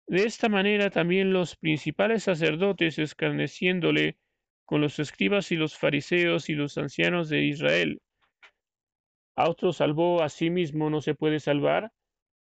De 0.07 0.23
esta 0.23 0.49
manera 0.49 0.91
también 0.91 1.33
los 1.33 1.55
principales 1.55 2.23
sacerdotes, 2.23 2.99
escarneciéndole 2.99 4.17
con 4.63 4.79
los 4.81 4.99
escribas 4.99 5.51
y 5.51 5.55
los 5.55 5.77
fariseos 5.77 6.49
y 6.49 6.53
los 6.53 6.77
ancianos 6.77 7.27
de 7.29 7.43
Israel, 7.45 8.01
¿a 9.35 9.49
otro 9.49 9.73
salvó 9.73 10.21
a 10.21 10.29
sí 10.29 10.51
mismo 10.51 10.89
no 10.91 11.01
se 11.01 11.15
puede 11.15 11.39
salvar? 11.39 11.91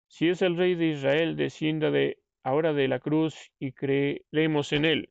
Si 0.08 0.28
es 0.28 0.42
el 0.42 0.58
rey 0.58 0.76
de 0.76 0.88
Israel, 0.88 1.38
descienda 1.38 1.90
de 1.90 2.20
ahora 2.44 2.74
de 2.74 2.88
la 2.90 3.00
cruz 3.00 3.52
y 3.60 3.72
creemos 3.72 4.74
en 4.74 4.86
él. 4.86 5.10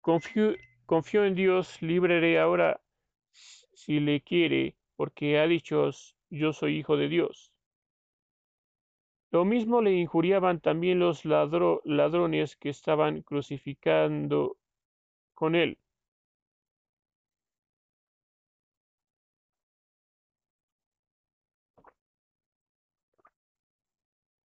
Confío, 0.00 0.54
confío 0.86 1.24
en 1.24 1.34
Dios, 1.34 1.82
libraré 1.82 2.38
ahora 2.38 2.80
si 3.32 3.98
le 3.98 4.20
quiere, 4.20 4.76
porque 4.94 5.38
ha 5.40 5.46
dicho, 5.46 5.90
yo 6.30 6.52
soy 6.52 6.78
hijo 6.78 6.96
de 6.96 7.08
Dios. 7.08 7.55
Lo 9.36 9.44
mismo 9.44 9.82
le 9.82 9.92
injuriaban 9.92 10.60
también 10.60 10.98
los 10.98 11.26
ladrones 11.26 12.56
que 12.56 12.70
estaban 12.70 13.20
crucificando 13.20 14.56
con 15.34 15.54
él. 15.54 15.78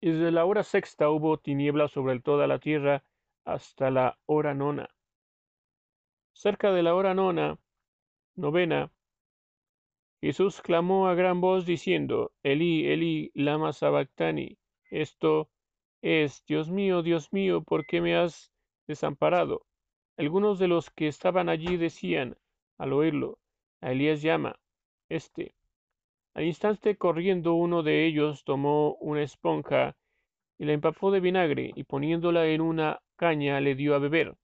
Desde 0.02 0.32
la 0.32 0.46
hora 0.46 0.64
sexta 0.64 1.12
hubo 1.12 1.38
tinieblas 1.38 1.92
sobre 1.92 2.20
toda 2.20 2.48
la 2.48 2.58
tierra 2.58 3.04
hasta 3.46 3.92
la 3.92 4.18
hora 4.26 4.56
nona. 4.56 4.90
Cerca 6.34 6.72
de 6.72 6.82
la 6.82 6.96
hora 6.96 7.14
nona, 7.14 7.60
novena, 8.36 8.92
Jesús 10.20 10.64
clamó 10.64 11.08
a 11.08 11.14
gran 11.14 11.42
voz 11.42 11.68
diciendo, 11.68 12.32
Elí, 12.42 12.88
Elí, 12.88 13.30
lama 13.36 13.72
sabactani. 13.72 14.59
Esto 14.90 15.50
es, 16.02 16.44
Dios 16.46 16.70
mío, 16.70 17.04
Dios 17.04 17.32
mío, 17.32 17.64
¿por 17.64 17.86
qué 17.86 18.02
me 18.02 18.16
has 18.16 18.52
desamparado? 18.88 19.66
Algunos 20.18 20.60
de 20.60 20.68
los 20.68 20.90
que 20.90 21.08
estaban 21.08 21.50
allí 21.50 21.78
decían, 21.78 22.38
al 22.78 22.94
oírlo, 22.94 23.40
a 23.82 23.92
Elías 23.92 24.22
llama. 24.22 24.60
Este. 25.10 25.56
Al 26.34 26.46
instante 26.46 26.98
corriendo 26.98 27.54
uno 27.54 27.84
de 27.84 28.06
ellos 28.06 28.44
tomó 28.44 28.96
una 28.96 29.24
esponja 29.24 29.96
y 30.58 30.66
la 30.66 30.74
empapó 30.74 31.12
de 31.12 31.20
vinagre 31.20 31.72
y 31.76 31.84
poniéndola 31.84 32.48
en 32.48 32.62
una 32.62 33.02
caña 33.16 33.60
le 33.62 33.76
dio 33.76 33.96
a 33.96 34.00
beber. 34.00 34.36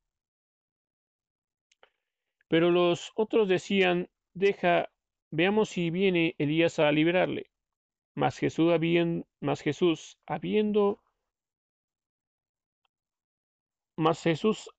Pero 2.47 2.71
los 2.71 3.11
otros 3.15 3.47
decían, 3.47 4.09
deja, 4.33 4.89
veamos 5.31 5.69
si 5.69 5.89
viene 5.89 6.35
Elías 6.37 6.79
a 6.79 6.91
liberarle. 6.91 7.51
Mas 8.15 8.37
Jesús, 8.37 8.71
Jesús, 9.61 10.17
habiendo, 10.25 11.01
mas 13.97 14.23
Jesús, 14.23 14.69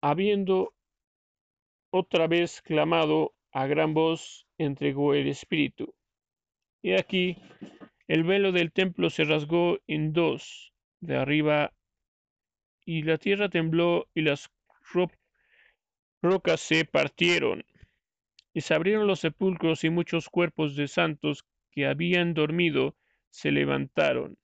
habiendo 0.00 0.72
otra 1.90 2.28
vez 2.28 2.62
clamado 2.62 3.34
a 3.50 3.66
gran 3.66 3.92
voz, 3.92 4.46
entregó 4.56 5.14
el 5.14 5.26
Espíritu. 5.26 5.92
Y 6.80 6.92
aquí 6.92 7.42
el 8.06 8.22
velo 8.22 8.52
del 8.52 8.70
templo 8.72 9.10
se 9.10 9.24
rasgó 9.24 9.78
en 9.88 10.12
dos, 10.12 10.72
de 11.00 11.16
arriba, 11.16 11.72
y 12.84 13.02
la 13.02 13.18
tierra 13.18 13.48
tembló 13.48 14.06
y 14.14 14.22
las 14.22 14.48
rocas 16.22 16.60
se 16.60 16.84
partieron, 16.84 17.64
y 18.54 18.60
se 18.60 18.74
abrieron 18.74 19.08
los 19.08 19.20
sepulcros 19.20 19.82
y 19.82 19.90
muchos 19.90 20.28
cuerpos 20.28 20.76
de 20.76 20.86
santos 20.86 21.44
que 21.70 21.86
habían 21.86 22.34
dormido 22.34 22.96
se 23.30 23.50
levantaron. 23.50 24.38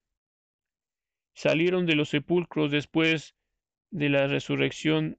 Salieron 1.35 1.87
de 1.87 1.97
los 1.97 2.09
sepulcros 2.09 2.71
después 2.71 3.35
de 3.91 4.09
la 4.09 4.27
resurrección 4.27 5.19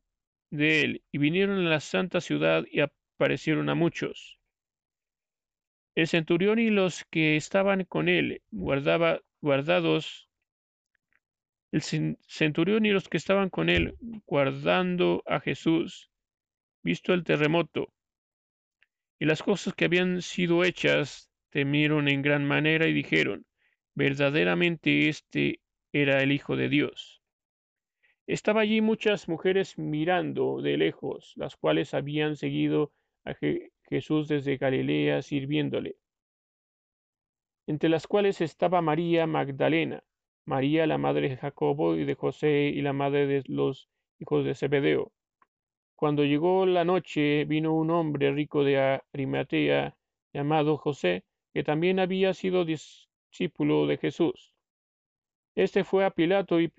de 0.49 0.81
él, 0.81 1.03
y 1.11 1.17
vinieron 1.17 1.65
a 1.65 1.69
la 1.69 1.79
santa 1.79 2.21
ciudad 2.21 2.63
y 2.71 2.79
aparecieron 2.79 3.69
a 3.69 3.75
muchos. 3.75 4.39
El 5.95 6.07
centurión 6.07 6.59
y 6.59 6.69
los 6.69 7.05
que 7.05 7.35
estaban 7.35 7.83
con 7.83 8.07
él 8.07 8.41
guardaba, 8.51 9.21
guardados, 9.41 10.29
el 11.71 11.81
centurión 11.81 12.85
y 12.85 12.91
los 12.91 13.09
que 13.09 13.17
estaban 13.17 13.49
con 13.49 13.69
él 13.69 13.97
guardando 14.25 15.23
a 15.25 15.39
Jesús, 15.39 16.09
visto 16.81 17.13
el 17.13 17.23
terremoto 17.23 17.91
y 19.19 19.25
las 19.25 19.43
cosas 19.43 19.73
que 19.73 19.85
habían 19.85 20.21
sido 20.21 20.63
hechas, 20.63 21.29
temieron 21.49 22.07
en 22.07 22.21
gran 22.21 22.45
manera 22.45 22.87
y 22.87 22.93
dijeron, 22.93 23.45
verdaderamente 23.95 25.09
este 25.09 25.61
era 25.91 26.21
el 26.21 26.31
Hijo 26.31 26.55
de 26.55 26.69
Dios. 26.69 27.21
Estaba 28.27 28.61
allí 28.61 28.81
muchas 28.81 29.29
mujeres 29.29 29.77
mirando 29.77 30.61
de 30.61 30.77
lejos, 30.77 31.33
las 31.37 31.55
cuales 31.55 31.93
habían 31.93 32.35
seguido 32.35 32.91
a 33.23 33.33
Jesús 33.89 34.27
desde 34.27 34.57
Galilea 34.57 35.21
sirviéndole, 35.21 35.95
entre 37.67 37.89
las 37.89 38.07
cuales 38.07 38.41
estaba 38.41 38.81
María 38.81 39.27
Magdalena, 39.27 40.03
María 40.45 40.87
la 40.87 40.97
madre 40.97 41.29
de 41.29 41.37
Jacobo 41.37 41.95
y 41.95 42.05
de 42.05 42.15
José 42.15 42.71
y 42.73 42.81
la 42.81 42.93
madre 42.93 43.27
de 43.27 43.43
los 43.47 43.89
hijos 44.19 44.45
de 44.45 44.55
Zebedeo. 44.55 45.11
Cuando 45.95 46.23
llegó 46.23 46.65
la 46.65 46.85
noche, 46.85 47.45
vino 47.45 47.73
un 47.73 47.91
hombre 47.91 48.31
rico 48.31 48.63
de 48.63 49.01
Arimatea 49.13 49.97
llamado 50.31 50.77
José, 50.77 51.23
que 51.57 51.63
también 51.63 51.99
había 51.99 52.35
sido 52.35 52.65
discípulo 52.65 53.87
de 53.87 53.97
Jesús. 53.97 54.53
Este 55.55 55.83
fue 55.83 56.05
a 56.05 56.11
Pilato 56.11 56.61
y 56.61 56.71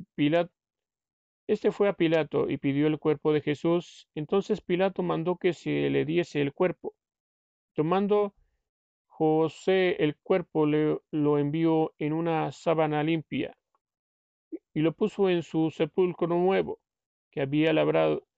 este 1.49 1.72
fue 1.72 1.89
a 1.89 1.95
Pilato 1.95 2.49
y 2.49 2.59
pidió 2.59 2.87
el 2.87 3.01
cuerpo 3.01 3.33
de 3.33 3.41
Jesús. 3.41 4.07
Entonces 4.14 4.61
Pilato 4.61 5.03
mandó 5.03 5.35
que 5.35 5.53
se 5.53 5.91
le 5.91 6.05
diese 6.05 6.41
el 6.41 6.53
cuerpo. 6.53 6.95
Tomando 7.74 8.37
José 9.09 9.97
el 9.99 10.14
cuerpo, 10.14 10.64
le, 10.64 11.01
lo 11.11 11.39
envió 11.41 11.93
en 11.99 12.12
una 12.12 12.53
sábana 12.53 13.03
limpia 13.03 13.59
y 14.72 14.81
lo 14.81 14.93
puso 14.93 15.29
en 15.29 15.43
su 15.43 15.72
sepulcro 15.72 16.29
nuevo 16.29 16.79
que 17.33 17.41
había 17.41 17.72
labrado, 17.72 18.29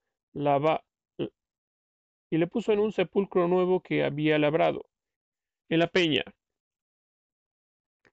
y 2.31 2.39
le 2.39 2.47
puso 2.47 2.73
en 2.73 2.79
un 2.79 2.93
sepulcro 2.93 3.47
nuevo 3.47 3.83
que 3.83 4.05
había 4.05 4.39
labrado 4.39 4.90
en 5.71 5.79
la 5.79 5.87
peña. 5.87 6.23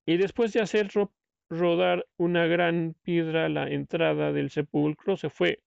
Y 0.05 0.15
después 0.15 0.53
de 0.53 0.61
hacer 0.61 0.89
rodar 1.49 2.05
una 2.17 2.45
gran 2.45 2.95
piedra 3.03 3.45
a 3.45 3.49
la 3.49 3.67
entrada 3.69 4.31
del 4.31 4.49
sepulcro, 4.49 5.17
se 5.17 5.29
fue. 5.29 5.59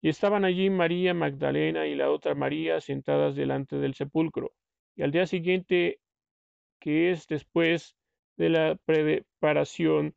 Y 0.00 0.08
estaban 0.08 0.44
allí 0.44 0.70
María 0.70 1.14
Magdalena 1.14 1.86
y 1.86 1.94
la 1.94 2.10
otra 2.10 2.34
María 2.34 2.80
sentadas 2.80 3.36
delante 3.36 3.76
del 3.76 3.94
sepulcro. 3.94 4.52
Y 4.96 5.02
al 5.02 5.12
día 5.12 5.26
siguiente, 5.26 6.00
que 6.80 7.10
es 7.10 7.26
después 7.26 7.96
de 8.36 8.48
la 8.48 8.76
preparación, 8.84 10.14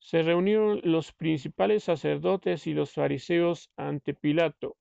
se 0.00 0.22
reunieron 0.22 0.80
los 0.84 1.12
principales 1.12 1.84
sacerdotes 1.84 2.66
y 2.66 2.74
los 2.74 2.92
fariseos 2.92 3.70
ante 3.76 4.12
Pilato, 4.12 4.76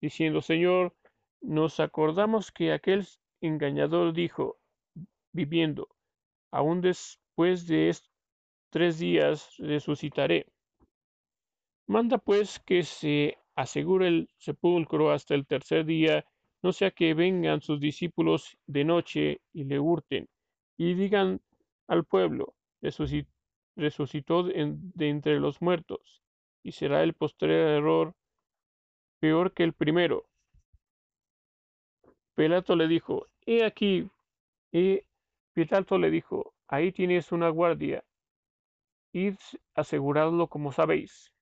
diciendo, 0.00 0.42
Señor, 0.42 0.94
nos 1.40 1.80
acordamos 1.80 2.52
que 2.52 2.72
aquel 2.72 3.06
engañador 3.40 4.12
dijo, 4.12 4.58
viviendo, 5.32 5.88
aún 6.52 6.80
después 6.80 7.66
de 7.66 7.96
tres 8.70 8.98
días 8.98 9.54
resucitaré. 9.58 10.46
Manda 11.86 12.18
pues 12.18 12.60
que 12.60 12.82
se 12.82 13.38
asegure 13.56 14.08
el 14.08 14.28
sepulcro 14.38 15.10
hasta 15.10 15.34
el 15.34 15.46
tercer 15.46 15.84
día, 15.84 16.24
no 16.62 16.72
sea 16.72 16.90
que 16.90 17.14
vengan 17.14 17.62
sus 17.62 17.80
discípulos 17.80 18.56
de 18.66 18.84
noche 18.84 19.40
y 19.52 19.64
le 19.64 19.80
hurten, 19.80 20.28
y 20.76 20.94
digan 20.94 21.40
al 21.88 22.04
pueblo, 22.04 22.54
resucitó 23.76 24.44
de 24.44 25.08
entre 25.08 25.40
los 25.40 25.60
muertos, 25.60 26.22
y 26.62 26.72
será 26.72 27.02
el 27.02 27.14
postrer 27.14 27.78
error 27.78 28.14
peor 29.20 29.52
que 29.52 29.64
el 29.64 29.72
primero. 29.72 30.29
Pilato 32.34 32.76
le 32.76 32.88
dijo, 32.88 33.26
he 33.46 33.64
aquí, 33.64 34.10
y 34.72 35.02
Pilato 35.52 35.98
le 35.98 36.10
dijo, 36.10 36.54
ahí 36.68 36.92
tienes 36.92 37.32
una 37.32 37.48
guardia, 37.48 38.04
id 39.12 39.36
aseguradlo 39.74 40.48
como 40.48 40.72
sabéis. 40.72 41.32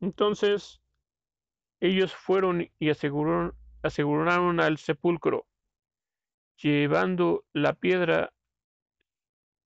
Entonces 0.00 0.80
ellos 1.80 2.14
fueron 2.14 2.70
y 2.78 2.90
aseguraron, 2.90 3.54
aseguraron 3.82 4.60
al 4.60 4.78
sepulcro, 4.78 5.46
llevando 6.56 7.44
la 7.52 7.74
piedra, 7.74 8.32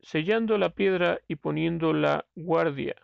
sellando 0.00 0.58
la 0.58 0.70
piedra 0.70 1.20
y 1.28 1.36
poniendo 1.36 1.92
la 1.92 2.26
guardia. 2.34 2.96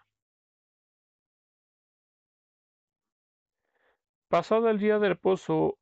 Pasado 4.28 4.68
el 4.68 4.78
día 4.78 4.98
de 4.98 5.11
reposo, 5.11 5.78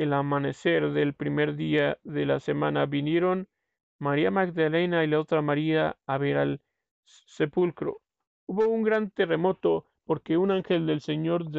el 0.00 0.14
amanecer 0.14 0.92
del 0.92 1.12
primer 1.12 1.56
día 1.56 1.98
de 2.04 2.24
la 2.24 2.40
semana 2.40 2.86
vinieron 2.86 3.50
María 3.98 4.30
Magdalena 4.30 5.04
y 5.04 5.08
la 5.08 5.20
otra 5.20 5.42
María 5.42 5.98
a 6.06 6.16
ver 6.16 6.38
al 6.38 6.62
sepulcro. 7.04 8.00
Hubo 8.46 8.66
un 8.66 8.82
gran 8.82 9.10
terremoto 9.10 9.90
porque 10.06 10.38
un 10.38 10.52
ángel 10.52 10.86
del 10.86 11.02
Señor 11.02 11.50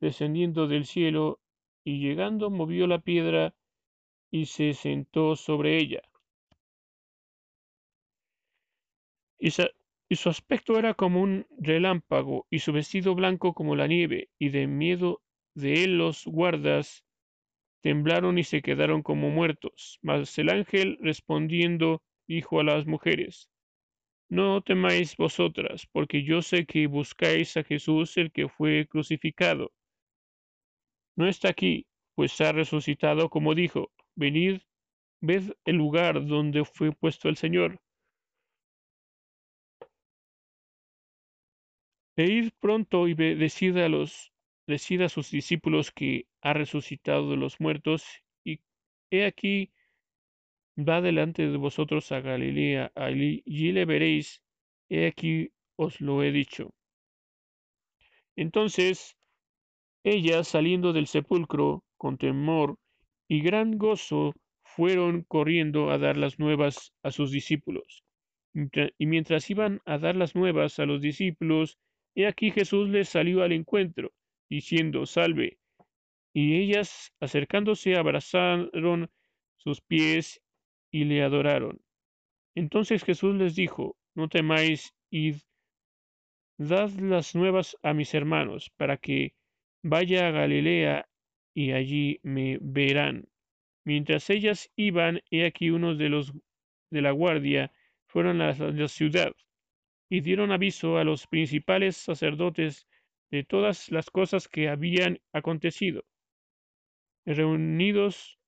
descendiendo 0.00 0.66
del 0.66 0.86
cielo 0.86 1.38
y 1.84 2.00
llegando 2.00 2.50
movió 2.50 2.88
la 2.88 2.98
piedra 2.98 3.54
y 4.28 4.46
se 4.46 4.74
sentó 4.74 5.36
sobre 5.36 5.78
ella. 5.78 6.02
Y, 9.38 9.50
y 10.08 10.16
su 10.16 10.28
aspecto 10.28 10.80
era 10.80 10.94
como 10.94 11.22
un 11.22 11.46
relámpago 11.60 12.44
y 12.50 12.58
su 12.58 12.72
vestido 12.72 13.14
blanco 13.14 13.54
como 13.54 13.76
la 13.76 13.86
nieve, 13.86 14.30
y 14.40 14.48
de 14.48 14.66
miedo 14.66 15.22
de 15.54 15.84
él 15.84 15.96
los 15.98 16.26
guardas 16.26 17.04
temblaron 17.82 18.38
y 18.38 18.44
se 18.44 18.62
quedaron 18.62 19.02
como 19.02 19.30
muertos. 19.30 19.98
Mas 20.02 20.38
el 20.38 20.50
ángel 20.50 20.98
respondiendo 21.00 22.02
dijo 22.26 22.60
a 22.60 22.64
las 22.64 22.86
mujeres, 22.86 23.50
No 24.30 24.62
temáis 24.62 25.16
vosotras, 25.16 25.86
porque 25.92 26.24
yo 26.24 26.42
sé 26.42 26.66
que 26.66 26.86
buscáis 26.86 27.56
a 27.56 27.64
Jesús 27.64 28.16
el 28.16 28.32
que 28.32 28.48
fue 28.48 28.86
crucificado. 28.88 29.72
No 31.16 31.28
está 31.28 31.48
aquí, 31.50 31.86
pues 32.14 32.40
ha 32.40 32.52
resucitado 32.52 33.28
como 33.30 33.54
dijo, 33.54 33.92
venid, 34.14 34.60
ved 35.20 35.54
el 35.64 35.76
lugar 35.76 36.26
donde 36.26 36.64
fue 36.64 36.92
puesto 36.92 37.28
el 37.28 37.36
Señor. 37.36 37.80
E 42.16 42.24
id 42.24 42.50
pronto 42.60 43.08
y 43.08 43.14
decid 43.14 43.76
a 43.76 43.88
los 43.88 44.31
decida 44.66 45.06
a 45.06 45.08
sus 45.08 45.30
discípulos 45.30 45.90
que 45.90 46.26
ha 46.40 46.52
resucitado 46.52 47.30
de 47.30 47.36
los 47.36 47.60
muertos, 47.60 48.04
y 48.44 48.60
he 49.10 49.24
aquí 49.24 49.72
va 50.78 51.00
delante 51.00 51.48
de 51.48 51.56
vosotros 51.56 52.12
a 52.12 52.20
Galilea, 52.20 52.92
allí 52.94 53.42
le 53.46 53.84
veréis, 53.84 54.42
he 54.88 55.06
aquí 55.06 55.50
os 55.76 56.00
lo 56.00 56.22
he 56.22 56.32
dicho. 56.32 56.72
Entonces 58.36 59.16
ellas 60.04 60.48
saliendo 60.48 60.92
del 60.92 61.06
sepulcro 61.06 61.84
con 61.96 62.16
temor 62.16 62.78
y 63.28 63.40
gran 63.40 63.78
gozo 63.78 64.34
fueron 64.64 65.22
corriendo 65.22 65.90
a 65.90 65.98
dar 65.98 66.16
las 66.16 66.38
nuevas 66.38 66.92
a 67.02 67.10
sus 67.10 67.30
discípulos. 67.30 68.02
Y 68.98 69.06
mientras 69.06 69.48
iban 69.50 69.80
a 69.84 69.98
dar 69.98 70.16
las 70.16 70.34
nuevas 70.34 70.78
a 70.78 70.86
los 70.86 71.00
discípulos, 71.00 71.78
he 72.14 72.26
aquí 72.26 72.50
Jesús 72.50 72.88
les 72.88 73.08
salió 73.08 73.42
al 73.42 73.52
encuentro 73.52 74.12
diciendo, 74.52 75.06
Salve. 75.06 75.58
Y 76.34 76.56
ellas, 76.56 77.14
acercándose, 77.20 77.96
abrazaron 77.96 79.10
sus 79.56 79.80
pies 79.80 80.42
y 80.90 81.04
le 81.04 81.22
adoraron. 81.22 81.80
Entonces 82.54 83.02
Jesús 83.02 83.34
les 83.34 83.54
dijo, 83.54 83.96
No 84.14 84.28
temáis, 84.28 84.94
id, 85.10 85.36
dad 86.58 86.90
las 87.00 87.34
nuevas 87.34 87.78
a 87.82 87.94
mis 87.94 88.12
hermanos, 88.12 88.70
para 88.76 88.98
que 88.98 89.34
vaya 89.82 90.28
a 90.28 90.32
Galilea 90.32 91.08
y 91.54 91.72
allí 91.72 92.20
me 92.22 92.58
verán. 92.60 93.28
Mientras 93.84 94.28
ellas 94.28 94.70
iban, 94.76 95.22
he 95.30 95.46
aquí 95.46 95.70
unos 95.70 95.96
de 95.96 96.10
los 96.10 96.32
de 96.90 97.00
la 97.00 97.12
guardia 97.12 97.72
fueron 98.06 98.42
a 98.42 98.52
la 98.52 98.88
ciudad 98.88 99.32
y 100.10 100.20
dieron 100.20 100.52
aviso 100.52 100.98
a 100.98 101.04
los 101.04 101.26
principales 101.26 101.96
sacerdotes 101.96 102.86
de 103.32 103.44
todas 103.44 103.90
las 103.90 104.10
cosas 104.10 104.46
que 104.46 104.68
habían 104.68 105.18
acontecido. 105.32 106.04
Reunidos 107.24 108.38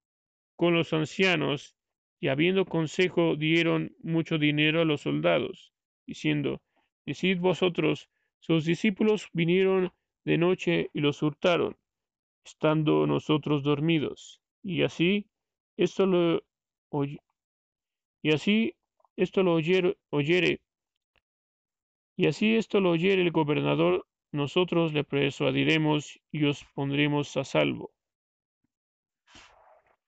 con 0.57 0.75
los 0.75 0.93
ancianos 0.93 1.75
y 2.21 2.29
habiendo 2.29 2.67
consejo 2.67 3.35
dieron 3.35 3.97
mucho 4.03 4.37
dinero 4.37 4.83
a 4.83 4.85
los 4.85 5.01
soldados, 5.01 5.73
diciendo, 6.07 6.61
Decid 7.07 7.39
vosotros, 7.39 8.11
sus 8.41 8.67
discípulos 8.67 9.31
vinieron 9.33 9.91
de 10.25 10.37
noche 10.37 10.91
y 10.93 11.01
los 11.01 11.23
hurtaron, 11.23 11.79
estando 12.45 13.07
nosotros 13.07 13.63
dormidos. 13.63 14.43
Y 14.63 14.83
así 14.83 15.27
esto 15.79 16.05
lo 16.07 16.45
y 18.23 18.33
así 18.33 18.77
esto 19.17 19.43
lo 19.43 19.55
oyere, 19.55 20.61
y 22.17 22.27
así 22.27 22.55
esto 22.57 22.81
lo 22.81 22.91
oyere 22.91 23.23
el 23.23 23.33
gobernador 23.33 24.07
nosotros 24.35 24.93
le 24.93 25.05
persuadiremos 25.05 26.21
y 26.33 26.45
os 26.45 26.65
pondremos 26.75 27.37
a 27.37 27.45
salvo. 27.45 27.93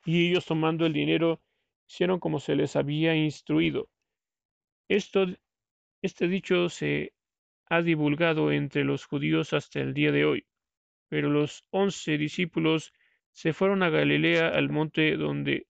Y 0.04 0.28
ellos 0.28 0.44
tomando 0.44 0.84
el 0.84 0.92
dinero 0.92 1.40
hicieron 1.86 2.18
como 2.18 2.40
se 2.40 2.56
les 2.56 2.74
había 2.74 3.14
instruido. 3.14 3.88
Esto, 4.88 5.26
este 6.02 6.26
dicho 6.26 6.68
se 6.68 7.12
ha 7.68 7.82
divulgado 7.82 8.50
entre 8.50 8.82
los 8.82 9.04
judíos 9.04 9.52
hasta 9.52 9.78
el 9.80 9.94
día 9.94 10.10
de 10.10 10.24
hoy. 10.24 10.46
Pero 11.08 11.30
los 11.30 11.64
once 11.70 12.18
discípulos 12.18 12.92
se 13.30 13.52
fueron 13.52 13.84
a 13.84 13.90
Galilea 13.90 14.48
al 14.48 14.70
monte 14.70 15.16
donde 15.16 15.68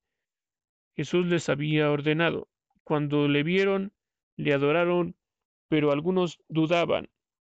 Jesús 0.95 1.27
les 1.27 1.51
había 1.51 1.91
ordenado. 1.91 2.49
Cuando 2.85 3.29
le 3.29 3.43
vieron, 3.43 3.93
le 4.37 4.55
adoraron, 4.55 5.15
pero 5.69 5.93
algunos 5.93 6.39
dudaban. 6.49 7.11